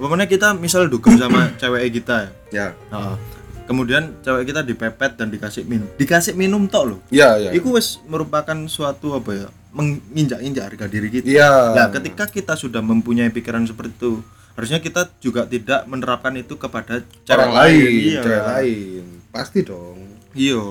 Apa 0.00 0.06
maneh 0.08 0.28
kita 0.28 0.56
misal 0.56 0.88
dugem 0.88 1.16
sama 1.20 1.52
cewek 1.60 2.00
kita 2.00 2.28
ya? 2.28 2.30
Ya. 2.52 2.66
Heeh. 2.92 3.16
kemudian 3.64 4.12
cewek 4.20 4.52
kita 4.52 4.60
dipepet 4.60 5.16
dan 5.16 5.32
dikasih 5.32 5.64
minum 5.64 5.88
dikasih 5.96 6.36
minum 6.36 6.68
tok 6.68 6.84
loh 6.84 7.00
ya 7.08 7.40
ya. 7.40 7.48
Iku 7.56 7.72
wis 7.76 7.96
merupakan 8.04 8.56
suatu 8.68 9.16
apa 9.16 9.30
ya 9.32 9.48
menginjak-injak 9.74 10.64
harga 10.70 10.86
diri 10.86 11.08
kita. 11.10 11.26
Iya. 11.26 11.74
Nah, 11.74 11.86
ketika 11.90 12.24
kita 12.24 12.54
sudah 12.54 12.78
mempunyai 12.78 13.28
pikiran 13.28 13.66
seperti 13.66 13.92
itu, 13.92 14.12
harusnya 14.54 14.78
kita 14.78 15.10
juga 15.18 15.44
tidak 15.44 15.82
menerapkan 15.84 16.30
itu 16.38 16.54
kepada 16.54 17.02
orang 17.26 17.52
lain 17.52 17.90
Iya. 18.14 18.22
cewek 18.22 18.44
lain 18.46 19.04
pasti 19.34 19.66
dong 19.66 19.98
Iya. 20.30 20.62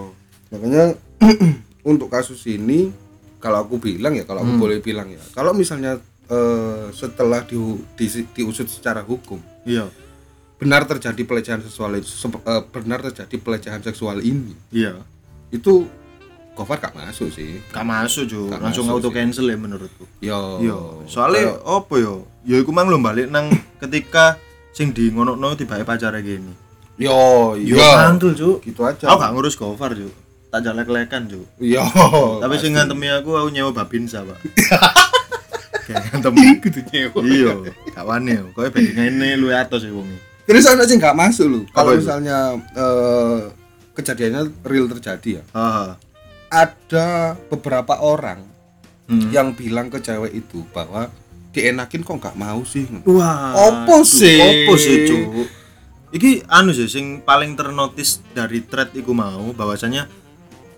makanya 0.56 0.96
untuk 1.92 2.08
kasus 2.08 2.40
ini 2.48 2.96
kalau 3.44 3.68
aku 3.68 3.76
bilang 3.84 4.16
ya 4.16 4.24
kalau 4.24 4.40
aku 4.40 4.56
boleh 4.56 4.80
bilang 4.80 5.12
ya 5.12 5.20
kalau 5.36 5.52
misalnya 5.52 6.00
eh, 6.32 6.86
setelah 6.96 7.44
di, 7.44 7.60
di, 8.00 8.08
diusut 8.32 8.72
secara 8.72 9.04
hukum 9.04 9.44
Iya. 9.68 9.92
benar 10.56 10.88
terjadi 10.88 11.20
pelecehan 11.28 11.60
seksual 11.60 12.00
itu 12.00 12.08
eh, 12.24 12.64
benar 12.72 13.04
terjadi 13.04 13.36
pelecehan 13.36 13.84
seksual 13.84 14.24
ini 14.24 14.56
Iya. 14.72 15.04
itu 15.52 15.92
Gofar 16.54 16.78
gak 16.78 16.94
masuk 16.94 17.30
sih 17.30 17.58
Gak 17.68 17.82
masuk, 17.82 18.24
Ju. 18.26 18.46
Gak 18.48 18.62
Langsung 18.62 18.86
masuk 18.86 18.98
auto 19.00 19.10
sih. 19.10 19.16
cancel 19.16 19.46
ya 19.46 19.58
menurutku. 19.58 20.06
yo 20.20 20.40
Iya. 20.58 20.78
Soalnya 21.06 21.58
apa 21.60 21.94
ya? 21.98 22.14
Ya 22.44 22.56
iku 22.58 22.70
mang 22.70 22.88
lo 22.88 22.98
balik 22.98 23.28
nang 23.28 23.50
ketika 23.78 24.38
sing 24.70 24.90
di 24.90 25.10
ngono-ngono 25.10 25.54
tiba 25.54 25.82
pacare 25.82 26.22
gini. 26.22 26.54
yo 26.96 27.54
Yo 27.56 27.74
iya 27.74 28.06
mangkel, 28.06 28.34
Ju. 28.34 28.62
gitu 28.62 28.82
aja 28.82 29.06
Aku 29.06 29.18
gak 29.18 29.34
ngurus 29.34 29.54
Gofar, 29.54 29.94
Ju. 29.94 30.14
Tak 30.48 30.62
jalek-lekan, 30.62 31.26
Ju. 31.26 31.42
yo 31.58 31.82
Tapi 32.38 32.56
sing 32.56 32.72
ngantemi 32.72 33.10
aku 33.10 33.34
aku 33.34 33.50
nyewa 33.50 33.74
babinsa, 33.74 34.22
Pak. 34.22 34.38
Kayak 35.84 36.16
ngantem 36.16 36.34
gitu 36.62 36.80
nyewa 36.88 37.20
iya 37.24 37.54
gak 37.92 38.06
wani 38.08 38.32
yo 38.34 38.46
kowe 38.54 38.64
bandingan 38.66 39.20
ini 39.20 39.36
lu 39.36 39.52
atas 39.52 39.84
ya 39.84 39.92
wongi 39.92 40.16
terus 40.48 40.64
ada 40.64 40.88
sih 40.88 40.96
gak 40.96 41.12
masuk 41.12 41.44
lu 41.44 41.60
kalau 41.70 41.92
misalnya 41.92 42.56
eh, 42.72 43.52
kejadiannya 43.92 44.48
real 44.64 44.88
terjadi 44.88 45.40
ya 45.40 45.44
haha 45.52 46.00
ada 46.54 47.08
beberapa 47.50 47.98
orang 47.98 48.54
Hmm. 49.04 49.36
yang 49.36 49.52
bilang 49.52 49.92
ke 49.92 50.00
cewek 50.00 50.32
itu 50.32 50.64
bahwa 50.72 51.12
dienakin 51.52 52.02
kok 52.02 52.24
nggak 52.24 52.40
mau 52.40 52.64
sih 52.64 52.88
wah 53.04 53.52
Opo 53.52 54.00
sih? 54.02 54.40
opo 54.64 54.80
sih 54.80 55.04
cuk 55.04 55.44
iki 56.10 56.40
anu 56.48 56.72
sih 56.72 56.88
sing 56.88 57.20
paling 57.20 57.54
ternotis 57.54 58.24
dari 58.32 58.64
thread 58.64 58.96
iku 58.96 59.12
mau 59.12 59.52
bahwasanya 59.52 60.08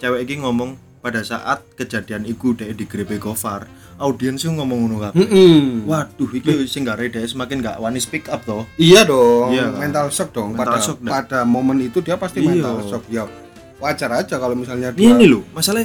cewek 0.02 0.26
iki 0.26 0.42
ngomong 0.42 0.74
pada 1.00 1.22
saat 1.22 1.62
kejadian 1.78 2.26
iku 2.26 2.58
dek 2.58 2.74
di 2.74 2.90
grepe 2.90 3.22
Gofar 3.22 3.70
audiens 4.02 4.42
sih 4.42 4.50
ngomong 4.50 4.90
ngono 4.90 4.98
kabeh 5.06 5.22
Mm-mm. 5.22 5.86
waduh 5.86 6.30
iki 6.34 6.66
sing 6.66 6.82
gak 6.82 7.06
semakin 7.30 7.62
gak 7.62 7.78
wani 7.78 8.02
speak 8.02 8.26
up 8.28 8.42
toh 8.42 8.66
iya 8.76 9.06
dong 9.06 9.54
Iya 9.54 9.70
kan? 9.70 9.80
mental 9.86 10.08
shock 10.10 10.34
dong 10.34 10.58
pada 10.58 10.76
Mental 10.76 10.82
shock, 10.82 10.98
dah. 11.00 11.12
pada 11.14 11.40
momen 11.46 11.78
itu 11.78 12.02
dia 12.02 12.18
pasti 12.18 12.42
Iya. 12.42 12.50
mental 12.58 12.76
shock 12.90 13.06
ya 13.06 13.30
wajar 13.78 14.10
aja 14.14 14.36
kalau 14.36 14.54
misalnya 14.54 14.90
dia 14.90 15.10
ini 15.10 15.26
lho 15.26 15.44
masalah 15.52 15.84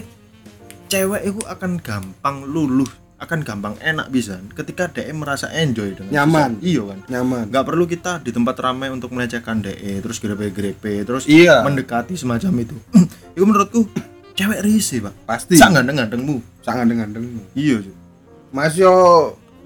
cewek 0.87 1.23
itu 1.25 1.40
akan 1.44 1.78
gampang 1.78 2.37
luluh 2.44 2.88
akan 3.16 3.44
gampang 3.44 3.76
enak 3.78 4.09
bisa 4.09 4.40
ketika 4.54 4.88
DM 4.88 5.20
merasa 5.20 5.52
enjoy 5.52 5.92
dengan 5.92 6.09
Nyaman. 6.11 6.56
sesuatu. 6.56 6.64
iya 6.64 6.82
kan 6.82 6.99
nyaman 7.06 7.44
nggak 7.47 7.64
perlu 7.64 7.85
kita 7.85 8.12
di 8.18 8.30
tempat 8.30 8.56
ramai 8.56 8.88
untuk 8.88 9.12
melecehkan 9.12 9.61
DE 9.61 10.00
terus 10.00 10.16
grepe-grepe 10.16 11.04
terus 11.04 11.28
Iya. 11.28 11.61
mendekati 11.61 12.16
semacam 12.16 12.52
itu 12.59 12.76
itu 13.37 13.44
menurutku 13.44 13.85
cewek 14.32 14.64
risih 14.64 15.04
pak 15.04 15.14
pasti 15.28 15.54
sak 15.54 15.68
gandeng-gandengmu 15.70 16.40
sangat 16.61 16.88
dengan 16.88 17.12
dengan 17.12 17.44
iya 17.52 17.76
Cuk. 17.78 17.97
mas 18.50 18.73
yo 18.73 18.94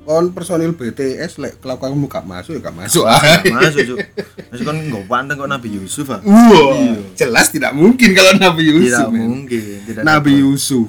kon 0.04 0.30
personil 0.36 0.76
BTS 0.76 1.40
lek 1.40 1.52
kelakuanmu 1.64 2.06
gak 2.06 2.28
masuk 2.28 2.56
ya 2.56 2.60
gak 2.60 2.76
masuk 2.76 3.04
ah. 3.08 3.18
Nggak 3.40 3.56
masuk 3.56 3.80
cuk. 3.88 3.98
Masih 4.52 4.64
kan 4.64 4.76
nggak 4.76 5.04
pandang 5.08 5.36
kok 5.40 5.50
Nabi 5.50 5.68
Yusuf 5.80 6.06
ah. 6.12 6.20
Wah, 6.22 6.96
jelas 7.16 7.48
tidak 7.50 7.72
mungkin 7.72 8.12
kalau 8.12 8.32
Nabi 8.36 8.62
Yusuf 8.68 8.92
tidak 8.92 9.08
men. 9.10 9.20
mungkin 9.24 9.80
tidak 9.88 10.02
Nabi 10.04 10.32
Yusuf 10.44 10.88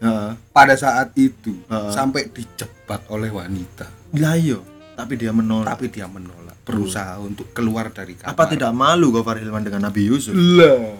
Heeh. 0.00 0.30
pada 0.52 0.74
saat 0.76 1.12
itu 1.16 1.56
Heeh. 1.66 1.92
sampai 1.92 2.28
dijebak 2.28 3.08
oleh 3.08 3.32
wanita. 3.32 3.88
Lah 4.16 4.36
iya 4.36 4.60
tapi 4.94 5.16
dia 5.16 5.32
menolak. 5.32 5.80
Tapi 5.80 5.88
dia 5.88 6.04
menolak 6.04 6.60
berusaha 6.60 7.16
untuk 7.18 7.50
keluar 7.56 7.88
dari 7.88 8.14
kamar 8.14 8.36
apa 8.36 8.42
tidak 8.52 8.70
malu 8.76 9.10
Gofar 9.10 9.40
Hilman 9.40 9.64
dengan 9.64 9.88
Nabi 9.88 10.06
Yusuf? 10.06 10.36
Lah. 10.36 10.92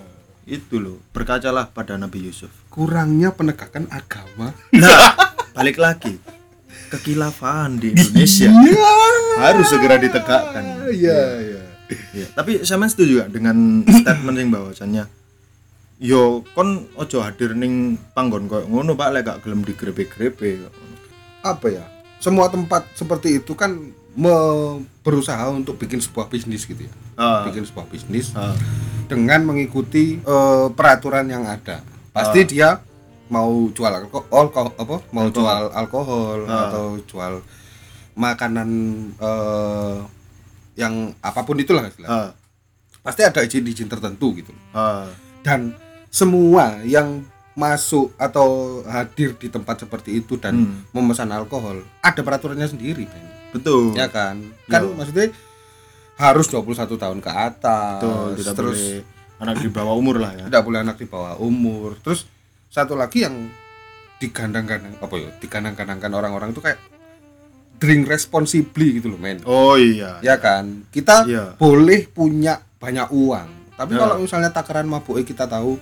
Itu 0.49 0.81
loh 0.81 0.99
berkacalah 1.13 1.69
pada 1.69 2.01
Nabi 2.01 2.25
Yusuf. 2.25 2.49
Kurangnya 2.73 3.37
penegakan 3.37 3.87
agama. 3.93 4.57
Nah 4.73 5.31
balik 5.51 5.77
lagi 5.77 6.40
kekilafahan 6.91 7.79
di 7.79 7.95
Indonesia. 7.95 8.51
Harus 9.45 9.67
segera 9.71 9.97
ditegakkan. 9.97 10.91
Iya 10.91 11.21
iya. 11.41 11.63
Iya, 12.15 12.27
tapi 12.39 12.63
saya 12.63 12.87
setuju 12.87 13.11
juga 13.19 13.27
dengan 13.27 13.83
statement 13.83 14.37
yang 14.39 14.51
bahwasannya 14.55 15.05
yo 16.01 16.47
kon 16.57 16.89
ojo 16.97 17.19
hadir 17.21 17.53
ning 17.53 18.01
panggon 18.17 18.49
koyo 18.49 18.65
ngono 18.71 18.97
Pak 18.97 19.11
lek 19.13 19.23
gak 19.27 19.39
gelem 19.45 19.61
digrepe-grepe. 19.67 20.71
apa 21.41 21.67
ya? 21.69 21.85
Semua 22.21 22.53
tempat 22.53 22.85
seperti 22.95 23.41
itu 23.41 23.57
kan 23.57 23.93
me- 24.17 24.81
berusaha 25.01 25.49
untuk 25.49 25.81
bikin 25.81 26.01
sebuah 26.01 26.29
bisnis 26.29 26.69
gitu 26.69 26.85
ya. 26.85 26.93
Ah, 27.17 27.49
bikin 27.49 27.65
sebuah 27.65 27.89
bisnis 27.89 28.33
ah, 28.37 28.53
dengan 29.09 29.45
mengikuti 29.49 30.21
eh, 30.21 30.67
peraturan 30.73 31.29
yang 31.29 31.49
ada. 31.49 31.81
Pasti 32.13 32.45
dia 32.45 32.81
mau 33.31 33.49
jual 33.71 33.93
alkohol 33.93 34.27
ko- 34.51 34.75
apa 34.77 34.97
mau 35.09 35.27
jual 35.29 35.71
alkohol 35.73 36.39
Ah. 36.45 36.67
atau 36.67 36.85
jual 37.01 37.39
makanan 38.15 38.69
eh, 39.17 39.97
yang 40.77 40.95
apa 41.21 41.41
pun 41.41 41.57
itulah 41.57 41.85
istilah. 41.85 42.09
ah, 42.09 42.29
pasti 43.01 43.23
ada 43.23 43.41
izin-izin 43.41 43.87
tertentu 43.87 44.35
gitu 44.35 44.53
ah. 44.71 45.07
dan 45.41 45.73
semua 46.09 46.83
yang 46.83 47.23
masuk 47.53 48.11
atau 48.17 48.49
hadir 48.85 49.35
di 49.35 49.47
tempat 49.47 49.81
seperti 49.81 50.19
itu 50.19 50.35
dan 50.37 50.55
Hmm. 50.57 50.77
memesan 50.93 51.31
alkohol 51.31 51.83
ada 52.01 52.21
peraturannya 52.21 52.67
sendiri. 52.67 53.07
Betul. 53.51 53.91
ya 53.93 54.07
kan 54.07 54.39
kan 54.65 54.83
Iya. 54.85 54.95
maksudnya 54.95 55.27
harus 56.15 56.47
21 56.47 56.95
tahun 56.95 57.19
ke 57.19 57.31
atas 57.31 57.99
Betul, 57.99 58.29
tidak 58.37 58.55
terus 58.55 58.79
boleh 58.79 59.03
anak 59.41 59.57
di 59.57 59.69
bawah 59.69 59.95
umur 59.97 60.17
lah 60.19 60.33
ya. 60.33 60.45
tidak 60.47 60.63
boleh 60.63 60.79
anak 60.81 60.97
di 60.97 61.07
bawah 61.07 61.35
umur 61.37 61.99
terus 61.99 62.31
satu 62.71 62.95
lagi 62.95 63.27
yang 63.27 63.51
digandang-gandang 64.17 64.95
apa 64.97 65.15
ya 65.17 65.31
digandang-gandangkan 65.37 66.13
orang-orang 66.13 66.51
itu 66.51 66.61
kayak 66.61 66.79
drink 67.81 68.05
responsibly 68.07 69.01
gitu 69.01 69.09
loh 69.09 69.17
men 69.17 69.41
Oh 69.43 69.75
iya. 69.75 70.21
ya 70.21 70.37
kan 70.37 70.85
kita 70.89 71.25
Iya. 71.25 71.45
boleh 71.57 72.07
punya 72.07 72.61
banyak 72.77 73.09
uang 73.11 73.49
tapi 73.75 73.97
Ya. 73.97 73.99
kalau 73.99 74.21
misalnya 74.21 74.53
takaran 74.53 74.85
mabuk 74.85 75.17
kita 75.21 75.45
tahu 75.45 75.81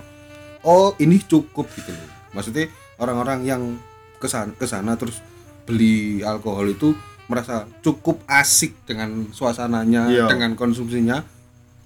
oh 0.62 0.94
ini 0.96 1.18
cukup 1.20 1.66
gitu 1.74 1.90
loh 1.90 2.08
maksudnya 2.32 2.70
orang-orang 2.96 3.42
yang 3.42 3.62
ke 4.16 4.26
sana 4.26 4.54
ke 4.54 4.64
sana 4.64 4.94
terus 4.94 5.18
beli 5.62 6.22
alkohol 6.22 6.66
itu 6.66 6.94
merasa 7.26 7.68
cukup 7.80 8.22
asik 8.24 8.86
dengan 8.86 9.28
suasananya 9.28 10.08
Iya. 10.08 10.26
dengan 10.30 10.54
konsumsinya 10.54 11.20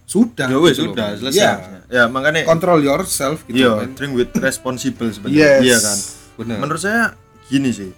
sudah 0.04 0.46
Ya 0.46 0.58
wes 0.58 0.74
gitu 0.74 0.90
sudah 0.90 1.08
selesai. 1.14 1.38
ya, 1.38 1.52
Ya, 1.88 2.02
makanya 2.06 2.44
control 2.44 2.80
yourself 2.80 3.44
gitu 3.44 3.62
iya, 3.62 3.72
men. 3.78 3.92
drink 3.92 4.12
with 4.12 4.32
responsible 4.36 5.08
sebenarnya. 5.08 5.38
yes 5.38 5.60
Iya 5.62 5.78
kan. 5.78 5.98
benar 6.34 6.56
Menurut 6.58 6.80
saya 6.80 7.02
gini 7.46 7.70
sih. 7.70 7.90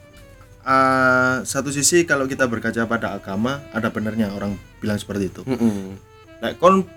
Eh, 0.61 1.35
satu 1.43 1.69
sisi 1.69 2.03
kalau 2.03 2.25
kita 2.25 2.45
berkaca 2.45 2.85
pada 2.85 3.13
agama 3.13 3.61
ada 3.71 3.89
benernya 3.89 4.31
orang 4.31 4.55
bilang 4.79 4.97
seperti 4.97 5.29
itu. 5.29 5.43
Mm-mm. 5.45 5.95
Like 6.39 6.57
kon 6.57 6.89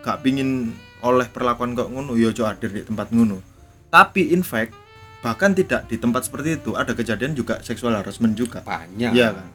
gak 0.00 0.20
pingin 0.20 0.72
oleh 1.00 1.24
perlakuan 1.26 1.72
kok 1.72 1.88
ngono 1.88 2.12
ya 2.14 2.28
ojo 2.28 2.44
hadir 2.44 2.68
di 2.68 2.82
tempat 2.82 3.08
ngono. 3.10 3.40
Tapi 3.88 4.28
in 4.28 4.42
fact 4.42 4.76
bahkan 5.20 5.50
tidak 5.50 5.88
di 5.88 5.96
tempat 5.96 6.22
seperti 6.22 6.58
itu 6.58 6.74
ada 6.74 6.92
kejadian 6.92 7.32
juga 7.32 7.58
seksual 7.58 7.94
harassment 7.94 8.34
juga. 8.34 8.60
banyak 8.60 9.10
Iya 9.10 9.32
kan. 9.32 9.48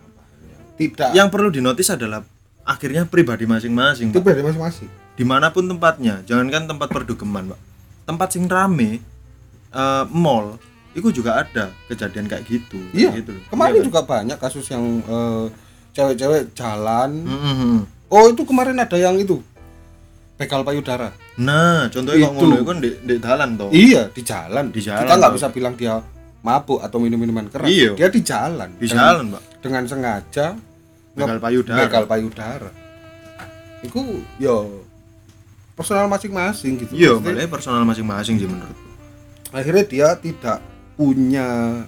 tidak 0.76 1.10
Yang 1.14 1.28
perlu 1.30 1.50
dinotis 1.50 1.90
adalah 1.90 2.26
akhirnya 2.70 3.04
pribadi 3.04 3.44
masing-masing. 3.44 4.14
Pak. 4.14 4.22
beda 4.22 4.42
masing-masing 4.44 4.90
Di 5.12 5.24
mana 5.24 5.50
pun 5.50 5.66
tempatnya, 5.66 6.22
jangankan 6.24 6.64
tempat 6.66 6.88
perdugeman, 6.88 7.50
Pak. 7.50 7.60
Tempat 8.06 8.28
sing 8.30 8.46
rame, 8.46 9.02
eh, 9.70 10.04
mall, 10.08 10.56
itu 10.92 11.10
juga 11.12 11.38
ada 11.38 11.70
kejadian 11.86 12.26
kayak 12.26 12.46
gitu. 12.46 12.80
kayak 12.88 12.96
iya 12.96 13.10
gitu 13.14 13.32
loh. 13.32 13.44
kemarin 13.48 13.72
Iya 13.72 13.80
kan? 13.80 13.88
juga 13.88 14.02
banyak 14.04 14.38
kasus 14.38 14.66
yang 14.68 14.86
eh, 15.02 15.46
cewek-cewek 15.92 16.54
jalan 16.54 17.10
Mhm. 17.20 17.78
oh 18.08 18.26
itu 18.28 18.42
kemarin 18.44 18.78
ada 18.78 18.96
yang 18.96 19.14
itu 19.16 19.42
begal 20.36 20.62
payudara 20.62 21.12
Nah, 21.36 21.88
contohnya 21.88 22.26
kok 22.26 22.34
Itu. 22.34 22.46
ngono 22.46 22.64
kan 22.64 22.78
di, 22.78 22.90
di 23.00 23.16
jalan 23.18 23.50
toh. 23.56 23.70
iya 23.70 24.08
di 24.08 24.22
jalan 24.22 24.66
Di 24.70 24.82
jalan, 24.82 25.02
kita 25.02 25.14
nggak 25.16 25.34
bisa 25.34 25.48
bilang 25.50 25.74
dia 25.74 25.96
mabuk 26.40 26.80
atau 26.80 26.98
minum 26.98 27.16
minuman 27.16 27.46
keras 27.46 27.68
Iya. 27.68 27.92
dia 27.94 28.08
di 28.08 28.22
jalan 28.22 28.70
Di 28.74 28.86
Dengan- 28.86 29.00
jalan, 29.14 29.26
Pak. 29.30 29.42
dengan 29.60 29.84
sengaja 29.86 30.46
Begal 31.22 31.40
payudara. 31.40 31.80
begal 31.82 32.06
payudara 32.06 32.70
itu 33.80 34.00
yo 34.38 34.84
personal 35.74 36.06
masing-masing 36.06 36.76
gitu 36.78 36.92
Iya, 36.92 37.16
malah 37.16 37.48
personal 37.48 37.84
masing-masing 37.84 38.36
sih 38.36 38.46
menurutku. 38.46 38.90
akhirnya 39.50 39.84
dia 39.84 40.08
tidak 40.14 40.60
punya 40.94 41.80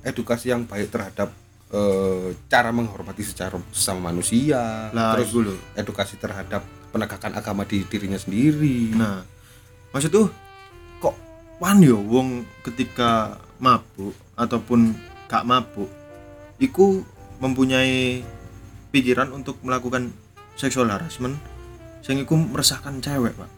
edukasi 0.00 0.48
yang 0.48 0.62
baik 0.62 0.88
terhadap 0.88 1.34
eh, 1.68 2.26
cara 2.46 2.70
menghormati 2.70 3.20
secara 3.20 3.58
sesama 3.68 4.08
manusia 4.08 4.88
Lah, 4.88 5.12
terus 5.12 5.34
loh. 5.34 5.58
edukasi 5.74 6.14
terhadap 6.16 6.62
penegakan 6.88 7.34
agama 7.34 7.62
di 7.62 7.82
dirinya 7.82 8.16
sendiri 8.16 8.94
Nah, 8.94 9.26
maksud 9.90 10.08
tuh 10.08 10.30
kok 10.96 11.18
wan 11.58 11.82
yo 11.82 11.98
wong 11.98 12.46
ketika 12.62 13.36
mabuk 13.58 14.14
ataupun 14.32 14.94
gak 15.26 15.42
mabuk 15.42 15.90
iku 16.56 17.02
mempunyai 17.36 18.22
pikiran 18.88 19.28
untuk 19.30 19.60
melakukan 19.60 20.10
seksual 20.54 20.88
harassment 20.88 21.36
sing 22.00 22.18
iku 22.18 22.34
meresahkan 22.34 22.98
cewek, 22.98 23.32
Pak. 23.32 23.48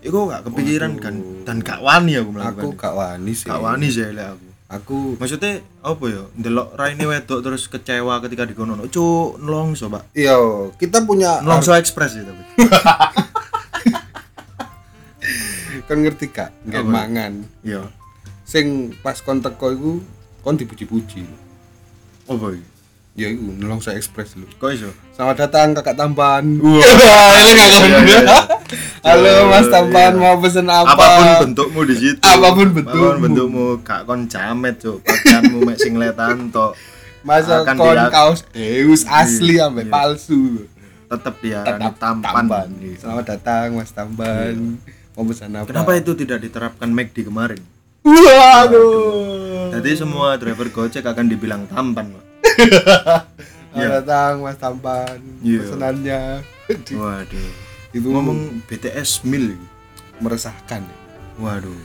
Iku 0.00 0.26
gak 0.26 0.44
kepikiran 0.44 0.94
Waduh. 0.94 1.02
kan 1.02 1.14
dan 1.42 1.56
gak 1.58 1.80
wani 1.80 2.14
aku 2.14 2.22
aku 2.22 2.32
melakukan. 2.32 2.76
gak 2.76 2.94
wani 2.94 3.30
sih 3.32 3.44
gak 3.44 3.58
wani 3.58 3.86
sih 3.88 4.08
lek 4.08 4.28
aku. 4.28 4.46
aku 4.68 4.96
Maksudnya 5.16 5.52
apa 5.80 6.04
ya? 6.06 6.22
Ndelok 6.34 6.66
raine 6.72 7.02
wedok 7.02 7.38
terus 7.40 7.66
kecewa 7.66 8.18
ketika 8.20 8.44
dikono. 8.44 8.78
Cuk, 8.86 9.38
nelongso, 9.38 9.88
Pak. 9.88 10.12
iya 10.12 10.36
kita 10.74 11.02
punya 11.02 11.38
Nelongso 11.40 11.72
ekspres 11.72 12.14
ya 12.14 12.22
tapi. 12.22 12.42
kan 15.88 15.96
ngerti 15.98 16.26
kak 16.28 16.50
nggak 16.62 16.78
Apa? 16.78 16.92
mangan 16.92 17.32
Iya. 17.62 17.82
sing 18.44 18.92
pas 18.98 19.18
kon 19.18 19.40
teko 19.40 19.66
iku 19.72 19.92
kon 20.42 20.54
dipuji-puji 20.54 21.22
Apa 22.26 22.44
iki? 22.52 22.62
Ya 23.18 23.28
iku 23.28 23.50
nelongso 23.52 23.90
ekspres 23.90 24.38
lu 24.38 24.46
Kok 24.54 24.70
iso? 24.70 24.90
selamat 25.10 25.36
datang 25.42 25.74
kakak 25.74 25.98
tampan. 25.98 26.44
Wah. 26.62 26.78
ini 27.42 27.58
nggak 27.58 27.70
Iya, 27.74 27.98
iya, 27.98 28.18
iya. 28.22 28.38
halo 29.02 29.34
mas 29.50 29.66
tampan. 29.66 30.12
Iya. 30.12 30.22
mau 30.22 30.34
pesen 30.38 30.66
apa? 30.68 30.86
Apa 30.88 31.06
pun 31.10 31.26
bentukmu 31.44 31.80
di 31.82 31.94
situ. 31.96 32.22
Apa 32.22 32.48
pun 32.52 32.68
bentukmu. 32.70 32.94
apa 32.94 33.10
pun 33.10 33.18
bentukmu 33.20 33.64
gak 33.82 34.00
kon 34.06 34.20
jamet 34.24 34.78
cuk. 34.78 35.02
Pakaianmu 35.02 35.58
mek 35.60 35.76
singletan 35.76 36.54
tok. 36.54 36.78
Masa 37.20 37.66
Akan 37.66 37.74
kon 37.74 37.98
kaos 38.08 38.46
Deus 38.48 39.02
asli 39.04 39.58
Iya, 39.58 39.66
iya. 39.68 39.90
palsu. 39.90 40.70
Tetep 41.08 41.34
dia 41.40 41.64
tetap 41.64 41.98
tampan, 41.98 42.32
tampan. 42.46 42.68
Selamat 42.94 43.24
datang 43.26 43.66
mas 43.74 43.90
tampan. 43.90 44.78
Mau 45.12 45.26
pesan 45.26 45.50
apa? 45.52 45.66
Kenapa 45.66 45.90
itu 45.96 46.14
tidak 46.14 46.38
diterapkan 46.38 46.86
McD 46.86 47.26
kemarin? 47.26 47.58
Waduh. 48.04 49.74
Jadi 49.74 49.90
semua 49.94 50.38
driver 50.38 50.70
Gojek 50.70 51.02
akan 51.02 51.26
dibilang 51.26 51.66
tampan 51.66 52.14
Pak. 52.14 52.24
selamat 53.72 53.90
datang 54.02 54.32
mas 54.42 54.58
tampan 54.58 55.18
Iya. 55.44 55.60
pesanannya 55.62 56.20
waduh. 56.98 57.50
itu 57.94 58.06
ngomong 58.10 58.38
BTS 58.66 59.22
mil 59.24 59.54
meresahkan 60.18 60.82
waduh. 61.38 61.78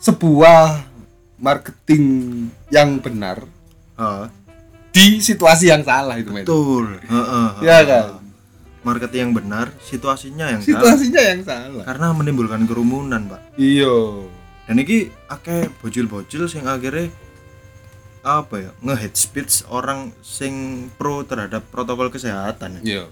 Sebuah 0.00 0.86
marketing 1.36 2.04
yang 2.72 2.96
benar 3.02 3.44
ah, 4.00 4.32
di 4.94 5.20
situasi 5.20 5.68
yang 5.68 5.84
salah 5.84 6.16
itu 6.16 6.32
betul. 6.32 6.96
Heeh, 7.04 7.26
heeh. 7.28 7.50
Iya 7.60 7.78
kan? 7.84 8.06
marketing 8.86 9.20
yang 9.28 9.34
benar 9.34 9.66
situasinya 9.82 10.46
yang 10.54 10.62
salah. 10.62 10.70
Situasinya 10.78 11.22
yang 11.26 11.40
salah. 11.42 11.82
Karena 11.82 12.14
menimbulkan 12.14 12.62
kerumunan 12.70 13.18
pak. 13.26 13.58
Iya. 13.58 14.30
Dan 14.70 14.78
ini 14.78 15.10
akeh 15.26 15.66
bocil-bocil 15.82 16.46
sing 16.46 16.70
akhirnya 16.70 17.10
apa 18.26 18.54
ya 18.58 18.70
nge-hate 18.82 19.14
speech 19.14 19.62
orang 19.70 20.10
sing 20.18 20.86
pro 20.98 21.22
terhadap 21.22 21.62
protokol 21.70 22.10
kesehatan. 22.10 22.82
Ya. 22.82 22.82
iya. 22.82 23.04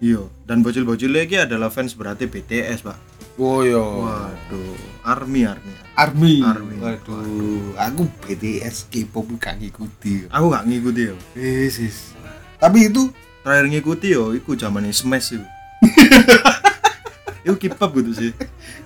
Iya 0.00 0.22
dan 0.48 0.64
bocil-bocil 0.64 1.12
lagi 1.12 1.36
adalah 1.36 1.68
fans 1.68 1.92
berarti 1.92 2.30
BTS 2.30 2.86
pak. 2.86 2.96
Oh 3.36 3.60
iya. 3.66 3.82
Waduh 3.82 4.78
army 5.04 5.44
army. 5.44 5.74
Army. 5.98 6.34
Army. 6.40 6.76
waduh 6.80 7.74
aku 7.76 8.08
BTS 8.24 8.88
K-pop 8.88 9.28
gak 9.36 9.60
ngikuti. 9.60 10.30
Aku 10.32 10.48
gak 10.48 10.64
ngikuti 10.64 11.12
ya 11.12 11.16
Yesus 11.36 12.16
tapi 12.60 12.92
itu 12.92 13.08
terakhir 13.40 13.72
ngikuti 13.72 14.12
yo 14.12 14.36
iku 14.36 14.52
zaman 14.52 14.84
smash 14.92 15.32
itu 15.32 15.48
itu 17.48 17.56
K-pop 17.56 17.96
gitu 17.96 18.12
sih. 18.12 18.30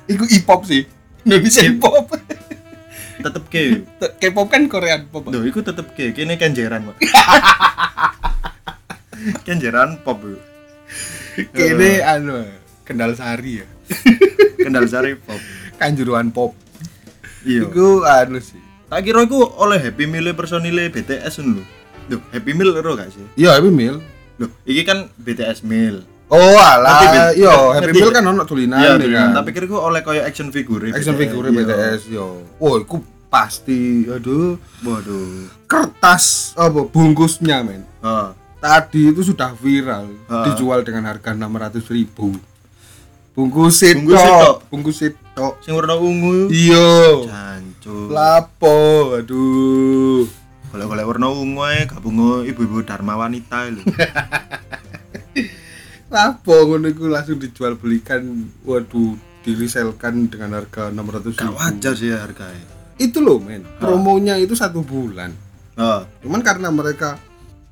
Itu 0.07 0.23
hip-hop 0.31 0.63
sih. 0.63 0.87
Indonesia 1.27 1.67
hip-hop 1.67 2.07
tetep 3.21 3.45
ke 3.53 3.85
K-pop 4.19 4.51
kan 4.51 4.67
Korean 4.67 5.07
pop 5.07 5.31
Duh, 5.31 5.47
iku 5.47 5.63
tetep 5.63 5.95
ke 5.95 6.11
kene 6.11 6.35
kenjeran 6.35 6.91
pak. 6.91 6.97
Kenjeran 9.47 10.03
pop 10.03 10.19
yo. 10.21 10.37
kene 11.55 12.03
anu 12.03 12.45
Kendal 12.83 13.15
Sari 13.17 13.63
ya. 13.63 13.67
Kendal 14.65 14.89
sari 14.89 15.13
pop. 15.17 15.41
Kanjuruhan 15.77 16.33
pop. 16.33 16.57
Iya. 17.45 17.69
Itu 17.69 18.05
anu 18.05 18.41
sih. 18.41 18.61
Tak 18.89 19.05
kira 19.05 19.25
iku 19.25 19.45
oleh 19.61 19.81
Happy 19.81 20.09
Meal 20.09 20.33
personile 20.37 20.93
BTS 20.93 21.45
lho. 21.45 21.65
Duh, 22.09 22.21
Happy 22.33 22.53
Meal 22.53 22.77
ero 22.77 22.97
gak 22.97 23.13
sih? 23.13 23.25
Iya 23.37 23.57
Happy 23.57 23.73
Meal. 23.73 24.01
Loh, 24.37 24.51
iki 24.69 24.85
kan 24.85 25.09
BTS 25.17 25.65
Meal. 25.65 26.05
Oh 26.27 26.57
alah 26.57 27.01
Ben? 27.31 27.37
yo 27.37 27.73
Happy 27.73 27.93
Meal 27.93 28.11
kan 28.11 28.25
ono 28.25 28.43
tulinan 28.43 28.81
ya 28.81 28.97
kan 28.99 29.35
tapi 29.35 29.51
kira 29.51 29.65
ku 29.65 29.77
oleh 29.77 30.01
koyo 30.01 30.21
action 30.21 30.49
figure. 30.49 30.89
action 30.89 31.15
figure 31.15 31.47
Iya. 31.47 31.57
BTS 31.59 32.03
yo 32.09 32.41
oh 32.57 32.75
iku 32.77 33.01
pasti 33.27 34.07
aduh 34.07 34.55
Waduh. 34.81 35.51
kertas 35.65 36.55
apa 36.55 36.85
bungkusnya 36.85 37.61
men 37.61 37.83
Heeh. 37.99 38.29
tadi 38.57 39.11
itu 39.11 39.21
sudah 39.23 39.53
viral 39.53 40.07
Ha. 40.25 40.47
dijual 40.47 40.81
dengan 40.81 41.05
harga 41.07 41.33
600.000 41.33 41.83
ribu 41.91 42.39
bungkus 43.33 43.83
itu 43.83 44.15
Bungkus 44.71 45.03
itu 45.03 45.47
Sing 45.61 45.75
warna 45.75 45.95
ungu. 45.95 46.47
iya 46.49 47.21
Jancu. 47.21 48.07
lapo 48.09 48.79
aduh 49.15 50.23
Golek-golek 50.71 51.03
warna 51.05 51.27
ungu 51.29 51.63
ae 51.65 51.85
gabung 51.85 52.43
ibu-ibu 52.43 52.83
Dharma 52.83 53.15
wanita 53.17 53.67
lho. 53.69 53.83
lapo 56.15 56.55
ngono 56.65 56.87
iku 56.87 57.11
langsung 57.11 57.37
dijual 57.37 57.75
belikan 57.75 58.23
waduh 58.63 59.13
diriselkan 59.43 60.31
dengan 60.31 60.57
harga 60.57 60.89
600.000 60.89 61.35
Gak 61.35 61.43
ribu. 61.43 61.55
Wajar 61.55 61.93
sih 61.93 62.09
harganya. 62.09 62.65
itu 62.95 63.19
loh 63.19 63.43
men. 63.43 63.67
Promonya 63.77 64.39
itu 64.39 64.55
satu 64.55 64.81
bulan. 64.81 65.35
Heeh. 65.75 66.01
cuman 66.23 66.41
karena 66.41 66.71
mereka 66.71 67.19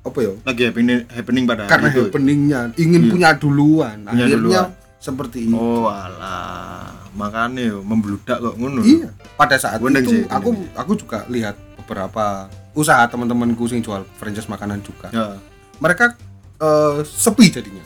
apa 0.03 0.17
ya? 0.19 0.35
Lagi 0.43 0.61
happening 0.67 1.07
happening 1.07 1.43
pada 1.47 1.63
karena 1.65 1.87
itu. 1.89 2.01
happeningnya 2.03 2.59
ingin 2.75 3.01
Iya. 3.01 3.09
punya 3.09 3.29
duluan. 3.33 3.97
Punya 4.03 4.11
akhirnya 4.19 4.61
duluan. 4.61 4.69
seperti 4.99 5.37
itu. 5.47 5.55
oh 5.55 5.87
alah. 5.87 6.91
Makanya 7.15 7.61
yo 7.63 7.79
membludak 7.79 8.37
kok 8.37 8.53
ngono. 8.53 8.83
Iya. 8.83 9.15
Pada 9.33 9.55
saat 9.55 9.79
Bener 9.79 10.03
itu 10.03 10.11
sih, 10.11 10.21
aku 10.27 10.51
aku 10.75 10.91
juga 10.93 11.23
lihat 11.25 11.55
beberapa 11.79 12.51
usaha 12.73 13.07
teman-temanku 13.07 13.63
yang 13.65 13.79
jual 13.79 14.03
franchise 14.13 14.45
makanan 14.45 14.83
juga. 14.83 15.07
Ya. 15.09 15.39
Mereka 15.79 16.19
eh, 16.59 16.99
sepi 17.01 17.47
jadinya 17.49 17.81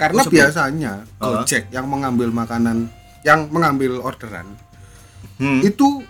karena 0.00 0.20
Oh, 0.22 0.30
biasanya 0.30 0.92
Ah. 1.18 1.42
Gojek 1.42 1.70
yang 1.70 1.86
mengambil 1.86 2.28
makanan 2.34 2.90
yang 3.24 3.48
mengambil 3.48 4.02
orderan 4.02 4.46
hmm. 5.38 5.64
itu 5.64 6.02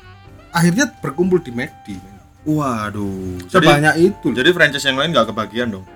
akhirnya 0.51 0.91
berkumpul 1.03 1.41
di 1.43 1.53
McD 1.55 2.01
waduh. 2.45 3.41
Jadi, 3.49 3.65
sebanyak 3.65 3.95
itu. 4.13 4.29
jadi 4.37 4.51
franchise 4.53 4.85
yang 4.85 5.01
lain 5.01 5.17
nggak 5.17 5.33
kebagian 5.33 5.73
dong? 5.73 5.87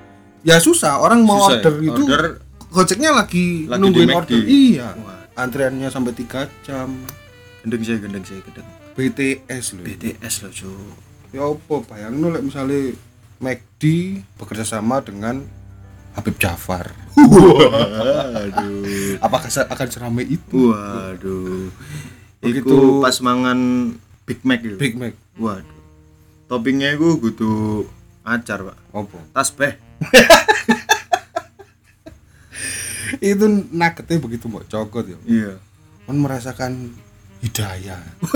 Ya 0.41 0.57
susah 0.57 0.97
orang 0.97 1.21
mau 1.21 1.45
Susah 1.45 1.61
ya? 1.61 1.61
order 1.61 1.75
itu 1.85 2.03
order 2.09 2.25
Gojeknya 2.69 3.17
lagi, 3.17 3.65
Lagi 3.65 3.81
nungguin 3.81 4.13
order. 4.13 4.45
Iya. 4.45 4.93
Wah 5.01 5.19
antriannya 5.39 5.89
sampai 5.89 6.13
tiga 6.13 6.51
jam. 6.67 7.01
Gendeng 7.65 7.81
sih 7.81 7.97
gendeng 7.97 8.25
sih 8.25 8.41
gendeng. 8.45 8.67
BTS 8.93 9.65
loh. 9.79 9.85
BTS 9.87 10.35
loh 10.45 10.53
cu 10.53 10.73
ya 11.29 11.45
apa 11.45 11.77
bayang 11.85 12.25
lek 12.33 12.41
misalnya 12.41 12.97
McD 13.39 13.83
bekerja 14.41 14.65
sama 14.65 15.05
dengan 15.05 15.45
Habib 16.19 16.35
Jafar. 16.35 16.91
Waduh. 17.15 19.23
Apakah 19.23 19.47
akan 19.47 19.87
seramai 19.87 20.27
itu? 20.27 20.75
Waduh. 20.75 21.71
Begitu- 22.43 22.67
Iku 22.67 22.99
pas 22.99 23.15
mangan 23.23 23.59
Big 24.27 24.43
Mac 24.43 24.59
itu. 24.67 24.75
Big 24.75 24.99
Mac. 24.99 25.15
Waduh. 25.39 25.79
Toppingnya 26.51 26.99
itu 26.99 27.23
kudu 27.23 27.87
acar 28.27 28.67
pak. 28.67 28.77
Apa? 28.91 29.19
Tasbih 29.31 29.79
itu 33.23 33.47
nuggetnya 33.71 34.19
begitu 34.19 34.51
mau 34.51 34.63
cokot 34.63 35.07
ya. 35.07 35.19
Iya. 35.23 35.53
Kan 36.03 36.19
merasakan 36.19 36.99
hidayah 37.39 38.03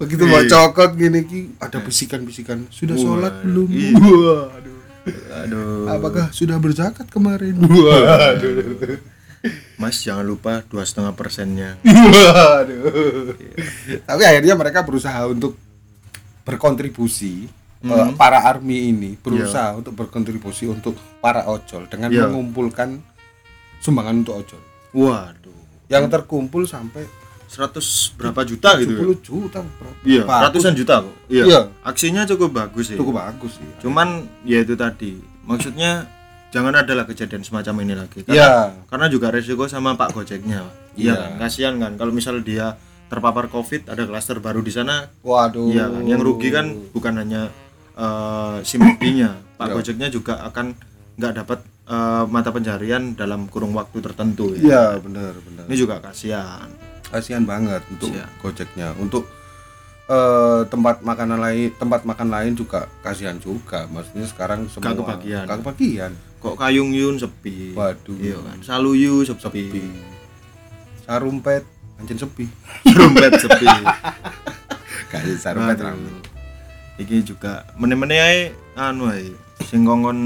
begitu 0.00 0.24
mau 0.24 0.40
Iya. 0.40 0.48
cokot 0.48 0.90
gini 0.94 1.20
ki 1.22 1.40
ada 1.58 1.78
bisikan-bisikan. 1.78 2.64
Sudah 2.68 2.96
Wah, 2.96 3.04
sholat 3.04 3.34
belum? 3.42 3.68
Iya. 3.68 3.92
waduh. 4.48 4.78
Aduh. 5.38 5.84
Apakah 5.86 6.26
sudah 6.30 6.56
berzakat 6.56 7.06
kemarin? 7.06 7.56
Waduh. 7.56 8.96
Mas 9.76 9.96
jangan 9.98 10.22
lupa 10.22 10.60
dua 10.66 10.82
setengah 10.82 11.12
persennya. 11.14 11.76
Waduh. 11.80 13.36
Tapi 14.02 14.22
akhirnya 14.22 14.54
mereka 14.54 14.80
berusaha 14.80 15.24
untuk 15.26 15.56
berkontribusi 16.42 17.48
Hmm. 17.80 17.90
eh, 17.90 18.08
para 18.12 18.44
army 18.44 18.92
ini 18.92 19.16
berusaha 19.16 19.72
untuk 19.74 19.96
berkontribusi 19.96 20.68
untuk 20.68 20.92
para 21.18 21.44
ojol 21.46 21.88
dengan 21.88 22.12
Iya. 22.12 22.28
mengumpulkan 22.28 23.00
sumbangan 23.78 24.20
untuk 24.20 24.36
ojol. 24.36 24.60
Waduh. 24.92 25.56
Yang 25.88 26.04
terkumpul 26.10 26.68
sampai 26.68 27.08
100 27.50 28.14
berapa 28.14 28.40
juta 28.46 28.78
gitu 28.78 28.92
ya? 28.94 29.02
70 29.10 29.26
juta 29.26 29.58
berapa? 29.58 29.94
Iya 30.06 30.22
Bagus. 30.22 30.42
ratusan 30.46 30.72
juta 30.78 30.94
kok. 31.02 31.14
Iya. 31.26 31.44
Iya. 31.50 31.60
aksinya 31.82 32.22
cukup 32.22 32.50
bagus 32.54 32.94
sih. 32.94 32.96
Cukup 32.96 33.18
bagus 33.18 33.58
sih 33.58 33.66
cuman 33.82 34.30
ya 34.46 34.62
itu 34.62 34.78
tadi. 34.78 35.18
Maksudnya 35.42 36.06
jangan 36.54 36.78
ada 36.78 36.94
lah 36.94 37.10
kejadian 37.10 37.42
semacam 37.42 37.74
ini 37.82 37.94
lagi. 37.98 38.22
Iya. 38.22 38.30
karena, 38.30 38.86
karena 38.86 39.06
juga 39.10 39.26
resiko 39.34 39.66
sama 39.66 39.98
pak 39.98 40.14
gojeknya. 40.14 40.62
Iya. 40.94 41.10
iya. 41.10 41.14
kan? 41.18 41.30
Kasihan 41.42 41.74
kan 41.82 41.98
kalau 41.98 42.14
misal 42.14 42.38
dia 42.38 42.78
terpapar 43.10 43.50
covid 43.50 43.90
ada 43.90 44.06
klaster 44.06 44.38
baru 44.38 44.62
di 44.62 44.70
sana 44.70 45.10
waduh. 45.26 45.66
iya 45.74 45.90
kan? 45.90 46.06
Yang 46.06 46.20
rugi 46.22 46.48
kan 46.54 46.66
bukan 46.94 47.18
hanya 47.18 47.50
eh, 47.98 48.56
si 48.62 48.78
McD-nya 48.78 49.34
pak 49.58 49.66
Iya. 49.66 49.74
gojeknya 49.74 50.08
juga 50.08 50.38
akan 50.46 50.78
nggak 51.18 51.32
dapat 51.42 51.58
eh, 51.90 52.24
mata 52.30 52.54
pencarian 52.54 53.18
dalam 53.18 53.50
kurung 53.50 53.74
waktu 53.74 53.98
tertentu 53.98 54.54
ya 54.54 54.62
iya 54.62 54.84
benar 55.02 55.34
benar. 55.42 55.66
Ini 55.66 55.74
juga 55.74 55.98
kasihan 55.98 56.70
kasihan 57.10 57.42
banget 57.42 57.82
untuk 57.90 58.08
Kasihan. 58.08 58.30
gojeknya. 58.38 58.88
Untuk 58.96 59.26
eh, 60.06 60.62
tempat 60.66 61.02
makanan 61.02 61.38
lain 61.38 61.68
tempat 61.74 62.02
makan 62.02 62.28
lain 62.30 62.52
juga 62.54 62.86
kasihan 63.02 63.36
juga. 63.36 63.84
Maksudnya 63.86 64.26
sekarang 64.26 64.70
semua 64.70 64.94
kebagian. 64.94 65.44
gak 65.44 65.58
kebagian. 65.60 66.12
Kok 66.40 66.56
Kayung 66.56 66.96
Yun 66.96 67.20
sepi? 67.20 67.76
Waduh. 67.76 68.16
iya 68.16 68.38
kan? 68.40 68.58
Saluyu 68.64 69.20
sepi, 69.22 69.42
sepi. 69.44 69.82
Sarumpet 71.04 71.66
anjing 72.00 72.16
sepi. 72.16 72.48
Dompet 72.96 73.32
sepi. 73.36 73.66
Gak 75.10 75.22
sih 75.26 75.36
sarumpet 75.36 75.76
rame. 75.82 76.22
Iki 76.96 77.34
juga 77.34 77.66
meneh-meneh 77.76 78.18
ae 78.20 78.40
anu 78.72 79.10
ae 79.10 79.32
sing 79.66 79.84
ngongkon 79.84 80.18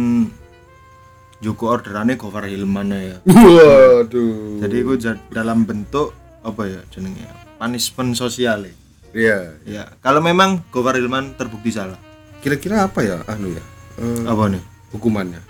Joko 1.43 1.77
orderane 1.77 2.17
Gofar 2.17 2.47
Hilman 2.47 2.89
ya. 2.95 3.17
Waduh. 3.27 4.63
Jadi 4.65 4.77
ja- 4.97 5.21
dalam 5.29 5.67
bentuk 5.67 6.15
apa 6.45 6.63
ya 6.69 6.81
jenenge 6.93 7.25
punishment 7.57 8.13
sosial 8.15 8.69
ya 8.69 8.75
iya. 9.17 9.39
Ya 9.65 9.83
kalau 10.05 10.21
memang 10.21 10.61
Gofar 10.69 11.01
Hilman 11.01 11.35
terbukti 11.41 11.73
salah. 11.73 11.97
Kira-kira 12.45 12.85
apa 12.85 13.01
ya 13.01 13.25
anu 13.25 13.49
ya 13.57 13.65
eh, 13.99 14.23
apa 14.29 14.53
nih? 14.53 14.63
hukumannya? 14.93 15.41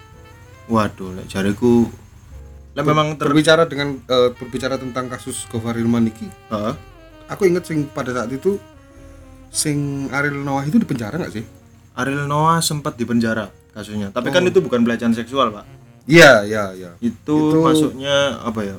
Waduh 0.71 1.13
lek 1.19 1.27
jariku 1.29 1.91
lek 2.75 2.85
memang 2.87 3.19
ter 3.19 3.27
berbicara 3.27 3.67
dengan 3.67 3.99
eh, 3.99 4.31
berbicara 4.33 4.79
tentang 4.79 5.11
kasus 5.11 5.45
Gofar 5.51 5.75
Hilman 5.75 6.07
iki 6.09 6.31
Heeh. 6.55 6.75
aku 7.27 7.51
inget 7.51 7.67
sing 7.67 7.91
pada 7.91 8.15
saat 8.15 8.31
itu 8.31 8.57
sing 9.51 10.09
Ariel 10.11 10.43
Noah 10.43 10.63
itu 10.67 10.79
di 10.79 10.87
penjara 10.87 11.15
nggak 11.19 11.35
sih? 11.35 11.45
Ariel 11.95 12.27
Noah 12.27 12.59
sempat 12.59 12.99
dipenjara 12.99 13.51
kasusnya. 13.75 14.11
Tapi 14.11 14.31
kan 14.35 14.43
itu 14.47 14.59
bukan 14.59 14.83
pelecehan 14.83 15.15
seksual 15.15 15.51
pak. 15.51 15.67
Iya 16.07 16.43
iya 16.47 16.65
iya. 16.75 16.91
Itu, 16.99 17.55
Itu- 17.55 17.63
masuknya 17.63 18.39
apa 18.43 18.61
ya 18.67 18.77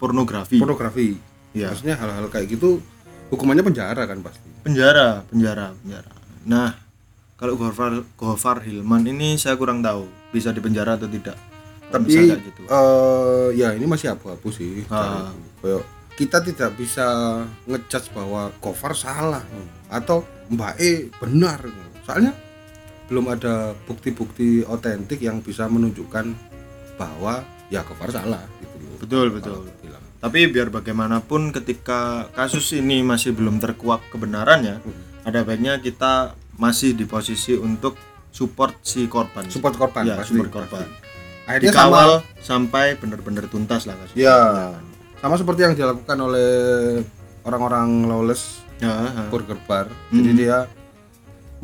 pornografi. 0.00 0.56
Pornografi 0.60 1.16
Iya. 1.54 1.70
maksudnya 1.70 1.94
hal-hal 1.94 2.26
kayak 2.28 2.50
gitu 2.50 2.82
hukumannya 3.30 3.62
penjara 3.62 4.02
kan 4.04 4.18
pasti. 4.20 4.48
Penjara 4.66 5.22
penjara 5.30 5.70
penjara. 5.80 6.10
Nah 6.44 6.74
kalau 7.38 7.54
Gofar 7.58 8.02
Gofar 8.18 8.58
Hilman 8.62 9.06
ini 9.06 9.38
saya 9.38 9.54
kurang 9.54 9.82
tahu 9.82 10.06
bisa 10.34 10.50
dipenjara 10.50 10.98
atau 10.98 11.06
tidak. 11.06 11.38
Tapi 11.94 12.10
gitu. 12.10 12.62
eh 12.66 13.48
ya 13.54 13.70
ini 13.70 13.86
masih 13.86 14.14
abu-abu 14.14 14.50
sih. 14.50 14.82
Ah. 14.90 15.30
Kayak 15.62 15.86
kita 16.14 16.38
tidak 16.42 16.70
bisa 16.78 17.06
ngejudge 17.66 18.10
bahwa 18.14 18.50
Gofar 18.62 18.94
salah 18.94 19.42
atau 19.90 20.26
Mbak 20.50 20.74
E 20.82 20.92
benar. 21.22 21.62
Soalnya 22.06 22.34
belum 23.06 23.30
ada 23.30 23.76
bukti-bukti 23.86 24.64
otentik 24.64 25.20
yang 25.20 25.44
bisa 25.44 25.68
menunjukkan 25.70 26.34
bahwa 26.98 27.42
ya 27.70 27.82
Gofar 27.82 28.10
salah 28.14 28.42
gitu. 28.62 28.74
Betul 29.02 29.26
betul. 29.34 29.66
Tapi 30.24 30.48
biar 30.48 30.72
bagaimanapun 30.72 31.52
ketika 31.52 32.32
kasus 32.32 32.72
ini 32.72 33.04
masih 33.04 33.36
belum 33.36 33.60
terkuak 33.60 34.00
kebenarannya 34.08 34.80
ada 35.28 35.44
baiknya 35.44 35.84
kita 35.84 36.32
masih 36.56 36.96
di 36.96 37.04
posisi 37.04 37.52
untuk 37.60 38.00
support 38.32 38.80
si 38.80 39.04
korban 39.04 39.44
support 39.52 39.76
korban 39.76 40.08
ya, 40.08 40.16
pasti, 40.16 40.32
support 40.32 40.48
korban 40.48 40.80
pasti. 40.80 40.96
akhirnya 41.44 41.72
sama 41.76 41.76
dikawal 41.76 42.10
sampai 42.40 42.86
benar-benar 42.96 43.44
tuntas 43.52 43.84
lah 43.84 44.00
kasus 44.00 44.16
ya 44.16 44.72
sama 45.20 45.36
seperti 45.36 45.60
yang 45.68 45.76
dilakukan 45.76 46.16
oleh 46.16 46.52
orang-orang 47.44 48.08
lawless 48.08 48.64
ya. 48.80 49.28
Burger 49.28 49.58
Bar. 49.68 49.86
Jadi 50.10 50.30
dia 50.34 50.66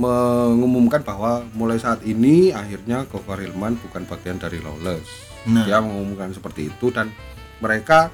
mengumumkan 0.01 1.05
bahwa 1.05 1.45
mulai 1.53 1.77
saat 1.77 2.01
ini 2.09 2.57
akhirnya 2.57 3.05
Gofar 3.05 3.45
Hilman 3.45 3.77
bukan 3.77 4.09
bagian 4.09 4.41
dari 4.41 4.57
Lawless. 4.65 5.09
Nah. 5.45 5.69
Dia 5.69 5.85
mengumumkan 5.85 6.33
seperti 6.33 6.73
itu 6.73 6.89
dan 6.89 7.13
mereka 7.61 8.09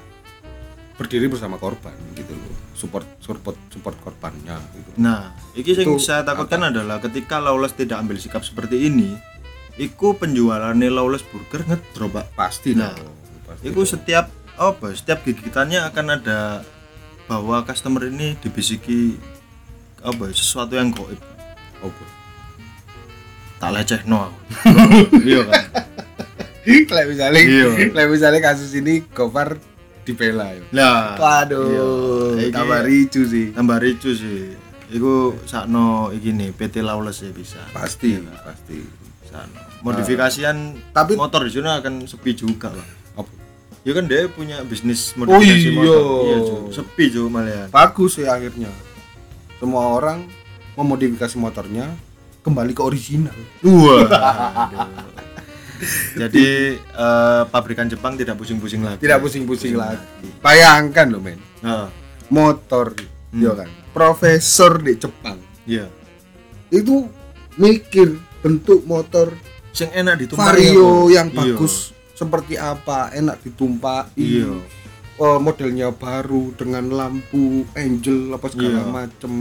berdiri 0.97 1.29
bersama 1.29 1.61
korban 1.61 1.93
gitu 2.17 2.33
loh. 2.33 2.53
Support 2.73 3.05
support 3.21 3.57
support 3.69 3.95
korbannya 4.01 4.57
gitu. 4.73 4.89
Nah, 4.97 5.33
iki 5.53 5.77
yang 5.77 5.97
Itu 5.97 6.01
saya 6.01 6.25
takutkan 6.25 6.67
adalah 6.67 6.97
ketika 6.97 7.37
Lawless 7.37 7.73
tidak 7.73 8.01
ambil 8.01 8.17
sikap 8.17 8.41
seperti 8.41 8.89
ini, 8.89 9.13
iku 9.77 10.17
penjualannya 10.17 10.89
Lawless 10.89 11.21
Burger 11.23 11.65
ngedrop. 11.65 12.17
Pasti 12.33 12.73
Nah, 12.73 12.93
dong. 12.93 13.13
Pasti 13.45 13.63
Iku 13.69 13.81
setiap 13.85 14.29
apa? 14.57 14.93
Setiap 14.93 15.21
gigitannya 15.21 15.85
akan 15.85 16.05
ada 16.17 16.65
bahwa 17.25 17.61
customer 17.61 18.09
ini 18.09 18.33
dibisiki 18.41 19.17
apa? 20.01 20.33
Sesuatu 20.33 20.73
yang 20.73 20.89
goib. 20.89 21.17
dong. 21.17 21.93
Oke. 21.93 22.05
Tak 23.57 23.73
leceh 23.73 24.01
no. 24.05 24.29
iya 25.25 25.41
kan. 25.45 25.61
Kayak 26.89 27.07
misalnya, 27.07 27.41
kayak 27.95 28.09
misalnya 28.11 28.41
kasus 28.43 28.75
ini 28.75 28.99
Gofar 29.15 29.55
dibela 30.07 30.47
ya. 30.47 30.63
Lah, 30.71 31.03
Waduh, 31.15 32.39
Iya. 32.39 32.49
Tambah 32.49 32.79
ricu 32.81 33.21
sih. 33.23 33.51
tambah 33.51 33.77
ricu 33.77 34.11
sih. 34.11 34.55
Iku 34.87 35.35
sakno 35.43 36.09
iki 36.09 36.31
nih 36.31 36.49
PT 36.49 36.79
Lawless 36.79 37.19
ya 37.19 37.29
bisa. 37.29 37.59
Pasti, 37.69 38.15
Iya. 38.15 38.31
pasti. 38.39 38.79
Sakno. 39.25 39.59
Modifikasian 39.83 40.55
Tapi- 40.89 41.13
motor 41.15 41.43
di 41.43 41.51
sana 41.51 41.77
akan 41.77 42.03
sepi 42.03 42.31
juga, 42.33 42.71
Pak. 42.71 42.87
Apa? 43.17 43.31
Ya 43.83 43.91
kan 43.91 44.05
dia 44.05 44.25
punya 44.27 44.63
bisnis 44.63 45.11
Oh 45.13 45.27
modifikasi 45.27 45.59
iya. 45.61 45.75
motor. 45.75 46.01
Iya, 46.23 46.37
Cu. 46.41 46.55
sepi 46.71 47.03
cuy 47.09 47.27
malah. 47.27 47.67
bagus 47.67 48.15
sih 48.15 48.25
akhirnya 48.25 48.71
semua 49.55 49.91
orang 49.91 50.23
memodifikasi 50.73 51.35
motornya 51.35 51.89
kembali 52.39 52.71
ke 52.71 52.81
original 52.81 53.35
Wah. 53.59 54.05
Jadi 56.15 56.47
eh, 56.75 57.43
pabrikan 57.47 57.85
Jepang 57.85 58.13
tidak 58.13 58.35
pusing-pusing 58.35 58.81
lagi. 58.81 58.99
tidak 58.99 59.19
pusing-pusing 59.19 59.73
lagi 59.73 60.01
bayangkan 60.39 61.07
loh 61.07 61.19
men 61.19 61.37
Heeh. 61.59 61.87
motor 62.27 62.93
ya 63.31 63.53
kan 63.53 63.69
profesor 63.91 64.77
di 64.77 64.93
Jepang 64.95 65.37
Iya. 65.63 65.87
itu 66.69 67.07
mikir 67.55 68.15
bentuk 68.39 68.83
motor 68.83 69.33
Sing 69.69 69.91
enak 69.91 70.17
ditumpaki 70.17 70.47
vario 70.73 71.05
apa? 71.05 71.13
yang 71.13 71.27
Iya. 71.27 71.37
bagus 71.53 71.73
seperti 72.11 72.55
apa 72.55 73.11
enak 73.11 73.37
ditumpaki 73.41 74.41
Iya. 74.41 74.57
oh, 75.15 75.37
modelnya 75.37 75.89
baru 75.89 76.53
dengan 76.53 76.89
lampu 76.89 77.65
angel 77.73 78.31
apa 78.31 78.47
segala 78.47 78.81
Iya. 78.81 78.89
macem 78.89 79.33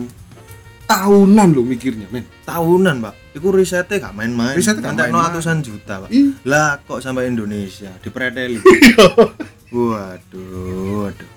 tahunan 0.87 1.49
lo 1.53 1.63
mikirnya 1.67 2.07
men 2.09 2.25
Tahunan, 2.47 3.03
Pak. 3.03 3.15
Iku 3.35 3.51
risetnya 3.51 3.99
gak 3.99 4.15
main-main. 4.15 4.55
Risetnya 4.55 4.95
gak 4.95 5.11
no 5.11 5.19
main-main. 5.19 5.35
ratusan 5.35 5.59
juta, 5.67 6.07
Pak. 6.07 6.11
Ih. 6.15 6.31
Lah 6.47 6.79
kok 6.79 7.03
sampai 7.03 7.27
Indonesia 7.27 7.91
dipreteli. 7.99 8.63
waduh, 9.75 11.11
waduh. 11.11 11.31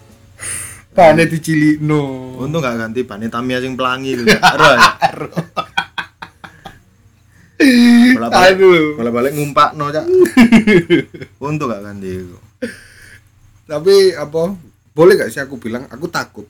pane 0.89 1.29
dicilik 1.29 1.79
no 1.79 2.33
Untung 2.37 2.61
gak 2.61 2.77
ganti 2.77 3.01
ban 3.05 3.25
Tamiya 3.25 3.57
sing 3.59 3.73
pelangi 3.73 4.21
lho. 4.21 4.29
Ero 4.29 4.69
ya. 4.77 4.89
Bolak-balik 8.15 8.53
aduh 8.55 8.85
bolak-balik 8.95 9.33
ngumpakno, 9.33 9.85
Cak. 9.89 10.05
Untung 11.49 11.67
gak 11.73 11.83
ganti 11.83 12.09
iku. 12.21 12.37
tapi 13.69 14.17
apa 14.17 14.57
boleh 14.97 15.13
gak 15.13 15.29
sih 15.29 15.41
aku 15.41 15.61
bilang 15.61 15.85
aku 15.93 16.09
takut 16.09 16.49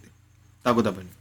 Takut 0.60 0.84
apa 0.84 1.00
nih? 1.00 1.19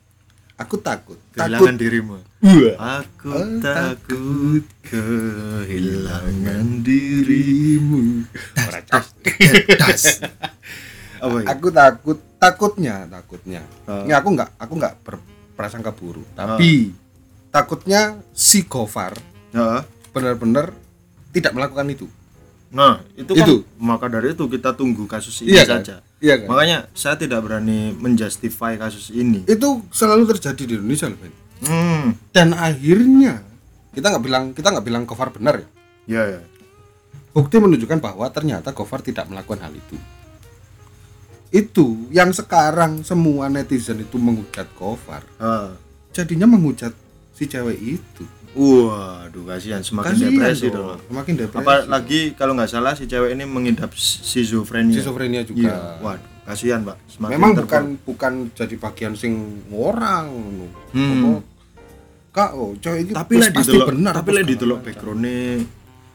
Aku 0.59 0.75
takut 0.79 1.19
Kehilangan 1.31 1.55
takut 1.55 1.79
dirimu. 1.79 2.17
Wah. 2.39 2.75
Aku 3.01 3.31
Oh, 3.31 3.47
takut 3.59 4.65
kehilangan 4.83 6.67
dirimu. 6.83 8.27
Ya? 11.19 11.43
aku 11.51 11.69
takut 11.69 12.19
takutnya 12.39 13.03
takutnya 13.05 13.63
Ah. 13.85 14.07
ini 14.07 14.15
aku 14.15 14.29
nggak 14.31 14.55
aku 14.55 14.73
nggak 14.75 14.95
berprasangka 15.03 15.91
buruk 15.91 16.23
tapi 16.33 16.95
takutnya 17.51 18.23
si 18.31 18.63
Gofar 18.63 19.19
Heeh. 19.51 19.83
benar-benar 20.11 20.71
tidak 21.31 21.53
melakukan 21.53 21.91
itu 21.91 22.07
Nah, 22.69 23.01
itu 23.17 23.33
kan 23.33 23.49
Itu. 23.49 23.65
maka 23.81 24.07
dari 24.07 24.37
itu 24.37 24.45
kita 24.45 24.77
tunggu 24.77 25.09
kasus 25.09 25.41
ini 25.41 25.57
Iya 25.57 25.65
kan? 25.65 25.81
Iya 26.19 26.35
kan 26.37 26.49
Makanya 26.49 26.79
saya 26.93 27.15
tidak 27.15 27.41
berani 27.41 27.93
menjustify 27.93 28.75
kasus 28.75 29.11
ini. 29.11 29.43
itu 29.45 29.69
selalu 29.89 30.27
terjadi 30.29 30.63
di 30.65 30.75
Indonesia 30.75 31.07
loh 31.07 31.19
men 31.19 31.35
Hmm. 31.59 32.15
dan 32.31 32.53
akhirnya 32.53 33.43
kita 33.91 34.07
nggak 34.09 34.23
bilang 34.23 34.45
kita 34.53 34.71
nggak 34.71 34.85
bilang 34.85 35.03
Gofar 35.05 35.31
benar 35.31 35.59
ya 35.59 35.67
Ya 36.07 36.23
ya. 36.29 36.41
bukti 37.31 37.57
menunjukkan 37.57 37.99
bahwa 37.99 38.27
ternyata 38.29 38.71
Gofar 38.71 39.01
tidak 39.01 39.27
melakukan 39.27 39.61
hal 39.61 39.73
itu 39.73 39.99
itu 41.51 41.87
yang 42.09 42.31
sekarang 42.31 43.01
semua 43.03 43.49
netizen 43.49 43.99
itu 43.99 44.17
menghujat 44.17 44.71
Gofar 44.73 45.25
Ah. 45.37 45.75
jadinya 46.11 46.47
menghujat 46.47 46.93
si 47.33 47.45
cewek 47.45 47.79
itu 47.97 48.23
Waduh, 48.51 49.45
kasihan 49.47 49.81
semakin 49.81 50.09
Kasihan 50.11 50.33
depresi 50.33 50.67
dong. 50.69 50.87
dong. 50.89 51.01
semakin 51.05 51.35
depresi 51.37 51.61
Apalagi 51.61 52.21
kalau 52.33 52.53
nggak 52.53 52.69
salah 52.69 52.93
si 52.93 53.05
cewek 53.05 53.31
ini 53.31 53.45
mengidap 53.45 53.93
schizofrenia 53.93 54.99
Iya. 54.99 55.43
juga 55.43 55.75
Waduh, 56.01 56.25
kasihan, 56.45 56.81
Pak. 56.83 56.97
Semakin 57.07 57.33
memang 57.35 57.51
terpuruk. 57.53 57.69
bukan 57.69 57.85
bukan 58.03 58.33
jadi 58.53 58.75
bagian 58.77 59.13
sing 59.15 59.33
orang. 59.69 60.27
Hmm. 60.91 61.45
Kak 62.29 62.51
oh 62.53 62.77
cewek 62.77 62.99
iki 63.03 63.13
tapi 63.13 63.35
pasti 63.37 63.57
didelok 63.57 63.89
benar 63.91 64.13
tapi 64.15 64.31
segala 64.31 64.47
didelok 64.47 64.79
backgroundnya 64.81 65.65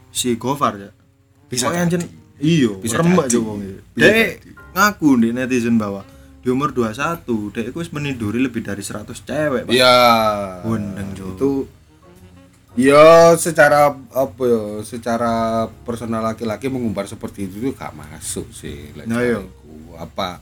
si 0.07 0.37
Gofar 0.37 0.73
ya 0.77 0.89
Bisa 1.45 1.67
jadi. 1.67 1.79
anjen 1.79 2.01
iya 2.37 2.69
Bisa 2.77 3.01
jadi. 3.01 3.17
aja 3.19 3.37
wong 3.39 3.59
Dek 3.91 4.29
ngaku 4.71 5.09
di 5.19 5.29
netizen 5.31 5.75
bahwa 5.75 6.05
di 6.39 6.47
umur 6.47 6.69
21 6.69 7.25
dek 7.49 7.73
wis 7.73 7.89
meniduri 7.89 8.37
lebih 8.37 8.61
dari 8.61 8.79
100 8.79 9.09
cewek 9.09 9.61
Pak. 9.65 9.73
Iya. 9.73 9.95
Wendeng, 10.63 11.09
Jo. 11.13 11.25
Itu 11.33 11.49
ya 12.73 13.05
secara 13.35 13.93
apa 13.93 14.43
ya 14.43 14.63
secara 14.81 15.33
personal 15.85 16.25
laki-laki 16.25 16.67
mengumbar 16.67 17.05
seperti 17.05 17.45
itu 17.45 17.61
tuh 17.61 17.73
gak 17.73 17.93
masuk 17.93 18.49
sih 18.49 18.89
Nah, 19.05 19.21
iya. 19.21 19.37
cariku. 19.37 19.93
apa 19.93 20.41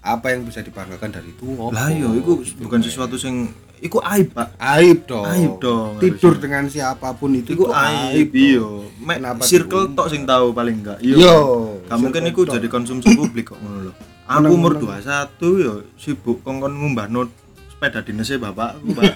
apa 0.00 0.26
yang 0.30 0.46
bisa 0.46 0.62
dibanggakan 0.62 1.10
dari 1.10 1.34
itu 1.34 1.44
apa? 1.58 1.74
lah 1.74 1.88
yo 1.90 2.14
Gitu, 2.14 2.62
bukan 2.62 2.80
sesuatu 2.80 3.18
sing 3.18 3.50
iku 3.76 4.00
aib 4.00 4.32
Pak. 4.32 4.56
Aib 4.56 5.04
dong. 5.04 5.26
Aib 5.26 5.52
dong, 5.60 6.00
tidur 6.00 6.32
harusnya. 6.32 6.42
dengan 6.48 6.64
siapa 6.66 7.12
pun 7.12 7.34
itu 7.34 7.52
iku 7.52 7.68
aib 7.68 8.30
dong. 8.32 8.40
iyo 8.40 8.66
Mek 9.02 9.18
Kenapa 9.20 9.42
circle 9.44 9.92
tok 9.92 10.08
sing 10.08 10.22
tahu 10.24 10.56
paling 10.56 10.80
enggak? 10.80 10.98
Yo, 11.04 11.18
iya 11.18 11.36
gak 11.84 11.98
mungkin 12.00 12.22
iku 12.24 12.48
jadi 12.48 12.64
konsumsi 12.66 13.12
publik 13.12 13.52
kok 13.52 13.58
ngono 13.60 13.90
lho. 13.90 13.92
Aku 14.26 14.48
umur 14.48 14.80
21 14.80 15.36
yo 15.60 15.74
sibuk 15.94 16.40
kongkon 16.40 16.72
ngumbahno 16.72 17.28
sepeda 17.68 18.00
dinasnya 18.00 18.40
bapakku 18.40 18.96
Pak. 18.96 19.12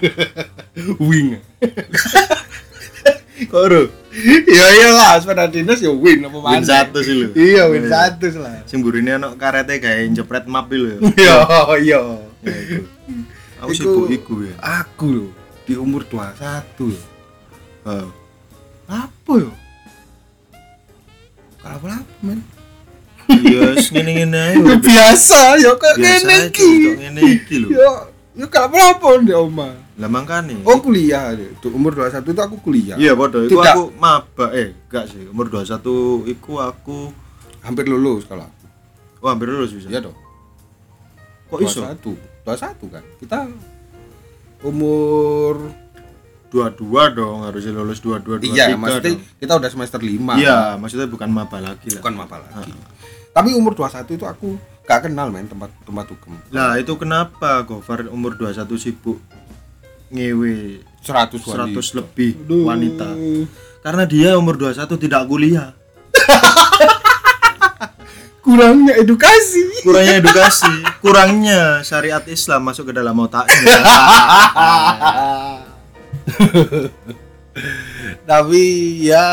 Wing 1.09 1.35
kok 3.43 3.63
ro 3.65 3.83
iya 4.45 4.65
iya 4.71 4.89
lah 4.91 5.11
sepeda 5.17 5.45
dinas 5.45 5.79
ya 5.79 5.89
win 5.89 6.21
apa 6.21 6.35
Win 6.35 6.43
mana 6.43 6.61
satu 6.61 6.97
sih 6.99 7.13
lu. 7.15 7.27
iya 7.33 7.65
win 7.65 7.85
satu 7.85 8.27
lah 8.35 8.61
sing 8.63 8.79
burine 8.79 9.15
ana 9.15 9.33
karete 9.33 9.77
gawe 9.77 10.03
jepret 10.11 10.45
map 10.45 10.67
lho 10.67 10.85
ya. 10.87 10.97
iya 11.21 11.35
iya 11.79 11.99
Ya, 12.41 12.57
iku. 12.57 12.81
Aku 13.61 13.71
sibuk 13.71 14.09
iku 14.09 14.33
ya. 14.41 14.53
aku 14.59 15.05
loh 15.07 15.29
di 15.63 15.73
umur 15.75 16.01
21 16.03 16.33
loh 16.83 17.03
Heeh. 17.83 18.07
apa 18.87 19.33
yo 19.37 19.51
kalau 21.57 21.77
apa 21.77 22.01
men 22.21 22.41
Iya, 23.31 23.79
ngene-ngene 23.79 24.35
ae. 24.35 24.55
ya 24.65 24.75
biasa 24.75 25.39
yo 25.61 25.77
kok 25.77 25.95
ngene 25.95 26.35
iki 26.49 26.67
kok 26.83 26.95
ngene 26.99 27.21
iki 27.31 27.55
yo 27.63 27.91
yo 28.33 28.45
kalau 28.49 28.67
apa 28.67 28.77
apa 28.91 29.07
di 29.21 29.31
oma 29.31 29.69
Lah 29.93 30.07
mangkane. 30.07 30.61
oh 30.61 30.79
kuliah 30.79 31.31
tuh 31.59 31.69
umur 31.69 31.91
21 31.93 32.23
itu 32.25 32.41
aku 32.41 32.55
kuliah 32.59 32.95
Iya, 32.95 33.11
padha 33.13 33.41
iku 33.41 33.57
Tidak. 33.57 33.65
aku 33.69 33.81
maba 33.95 34.45
eh 34.51 34.71
enggak 34.81 35.05
sih. 35.07 35.27
Umur 35.27 35.47
21 35.47 36.31
iku 36.31 36.51
aku 36.57 36.97
hampir 37.59 37.85
lulus 37.85 38.23
kalau 38.23 38.43
aku 38.43 38.65
wah 39.19 39.31
hampir 39.31 39.47
lulus 39.47 39.71
bisa. 39.71 39.87
iya 39.87 39.99
dong 39.99 40.15
Kok 41.47 41.59
iso? 41.59 41.83
21 41.83 42.15
21 42.41 42.87
kan 42.89 43.03
kita 43.19 43.37
umur 44.61 45.55
Dua-dua 46.47 47.07
dong, 47.09 47.47
harusnya 47.47 47.71
lulus 47.71 47.99
dua-dua 47.99 48.35
dua 48.35 48.43
iya 48.45 48.67
tiga 48.67 48.75
maksudnya 48.75 49.15
dong. 49.15 49.23
kita 49.39 49.53
udah 49.55 49.69
semester 49.69 49.99
5 49.99 50.35
Iya, 50.35 50.75
maksudnya 50.75 51.07
bukan 51.07 51.29
maba 51.29 51.57
lagi 51.59 51.87
lah. 51.89 52.03
bukan 52.03 52.13
maba 52.13 52.37
lagi 52.41 52.71
tapi 53.31 53.55
umur 53.55 53.71
21 53.71 54.03
itu 54.11 54.25
aku 54.25 54.59
gak 54.83 55.07
kenal 55.07 55.31
men 55.31 55.47
tempat 55.47 55.71
tempat 55.79 56.11
hukum 56.11 56.35
Lah, 56.49 56.75
itu 56.75 56.91
kenapa 56.97 57.63
Gofar 57.63 58.03
umur 58.05 58.35
21 58.35 58.67
sibuk 58.75 59.23
ngewe 60.11 60.83
100 61.01 61.39
100 61.39 61.71
wanita. 61.73 61.81
lebih 61.97 62.31
Aduh. 62.45 62.63
wanita? 62.67 63.09
Karena 63.81 64.03
dia 64.05 64.37
umur 64.37 64.59
21 64.59 64.99
tidak 65.01 65.25
kuliah. 65.25 65.73
kurangnya 68.41 68.93
edukasi 68.97 69.63
kurangnya 69.85 70.17
edukasi 70.17 70.73
kurangnya 70.99 71.85
syariat 71.85 72.25
Islam 72.25 72.67
masuk 72.67 72.89
ke 72.89 72.93
dalam 72.97 73.13
otaknya 73.15 73.53
tapi 78.29 78.63
ya 79.07 79.25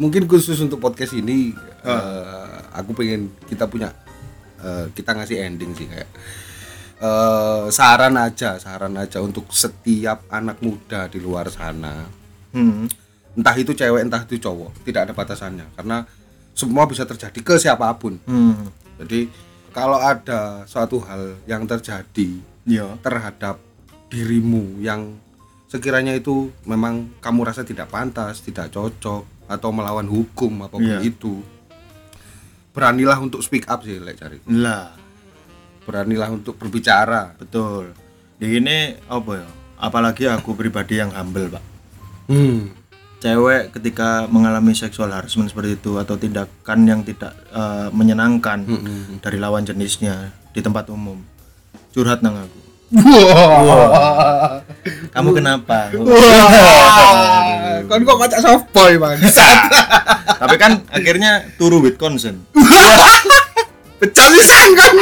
mungkin 0.00 0.24
khusus 0.24 0.58
untuk 0.64 0.80
podcast 0.80 1.12
ini 1.12 1.52
eh, 1.84 2.56
aku 2.72 2.96
pengen 2.96 3.30
kita 3.46 3.68
punya 3.68 3.92
eh, 4.64 4.88
kita 4.96 5.12
ngasih 5.12 5.38
ending 5.44 5.76
sih 5.76 5.86
kayak 5.86 6.08
eh, 7.02 7.64
saran 7.68 8.14
aja 8.14 8.56
saran 8.56 8.94
aja 8.94 9.18
untuk 9.18 9.50
setiap 9.50 10.22
anak 10.30 10.62
muda 10.62 11.10
di 11.10 11.18
luar 11.18 11.50
sana 11.50 12.06
hmm. 12.54 12.86
entah 13.34 13.56
itu 13.58 13.74
cewek 13.74 14.06
entah 14.06 14.22
itu 14.22 14.38
cowok 14.38 14.86
tidak 14.86 15.10
ada 15.10 15.12
batasannya 15.12 15.66
karena 15.74 16.06
semua 16.54 16.86
bisa 16.86 17.02
terjadi 17.02 17.38
ke 17.42 17.54
siapa 17.58 17.90
pun 17.98 18.22
Hmm. 18.22 18.70
jadi 19.02 19.26
kalau 19.72 19.96
ada 19.96 20.62
suatu 20.64 21.02
hal 21.02 21.40
yang 21.44 21.64
terjadi 21.64 22.38
ya 22.62 22.94
terhadap 23.00 23.58
dirimu 24.06 24.78
yang 24.78 25.16
sekiranya 25.66 26.12
itu 26.12 26.52
memang 26.68 27.08
kamu 27.24 27.48
rasa 27.48 27.64
tidak 27.64 27.88
pantas, 27.88 28.44
tidak 28.44 28.68
cocok 28.68 29.24
atau 29.48 29.70
melawan 29.72 30.04
hukum 30.04 30.60
apa 30.60 30.76
pun 30.76 30.84
Iya. 30.84 31.00
itu. 31.00 31.40
Beranilah 32.72 33.16
untuk 33.16 33.40
speak 33.40 33.64
up 33.68 33.80
sih 33.80 33.96
lek 33.96 34.20
cari. 34.20 34.36
lah 34.48 34.92
Beranilah 35.82 36.30
untuk 36.30 36.54
berbicara. 36.54 37.34
betul. 37.36 37.90
Di 38.36 38.58
ini 38.58 38.94
apa 39.04 39.32
ya? 39.36 39.48
Apalagi 39.78 40.26
aku 40.26 40.54
pribadi 40.54 40.96
yang 40.96 41.10
humble 41.10 41.50
pak. 41.50 41.64
Hmm. 42.26 42.70
cewek 43.18 43.70
ketika 43.70 44.26
mengalami 44.26 44.72
seksual 44.72 45.06
harassment 45.08 45.46
seperti 45.46 45.74
itu 45.76 45.94
atau 45.94 46.14
tindakan 46.14 46.78
yang 46.82 47.00
tidak 47.02 47.30
eh, 47.48 47.86
menyenangkan 47.90 48.62
Hmm. 48.62 49.18
dari 49.18 49.38
lawan 49.38 49.62
jenisnya 49.62 50.34
di 50.50 50.58
tempat 50.58 50.86
umum 50.88 51.22
curhat 51.92 52.18
nang 52.18 52.34
aku. 52.36 52.60
Wah. 52.92 54.58
kamu 55.12 55.30
kenapa? 55.34 55.88
Kan 57.86 58.00
kok 58.00 58.18
macak 58.18 58.40
soft 58.40 58.66
boy 58.70 58.96
bangsat 58.96 59.58
tapi 60.36 60.56
kan 60.56 60.82
akhirnya 60.88 61.46
turu 61.54 61.78
with 61.78 61.94
consent. 61.96 62.42
Pecah 64.02 64.28
lisan 64.28 64.68
kan 64.74 64.92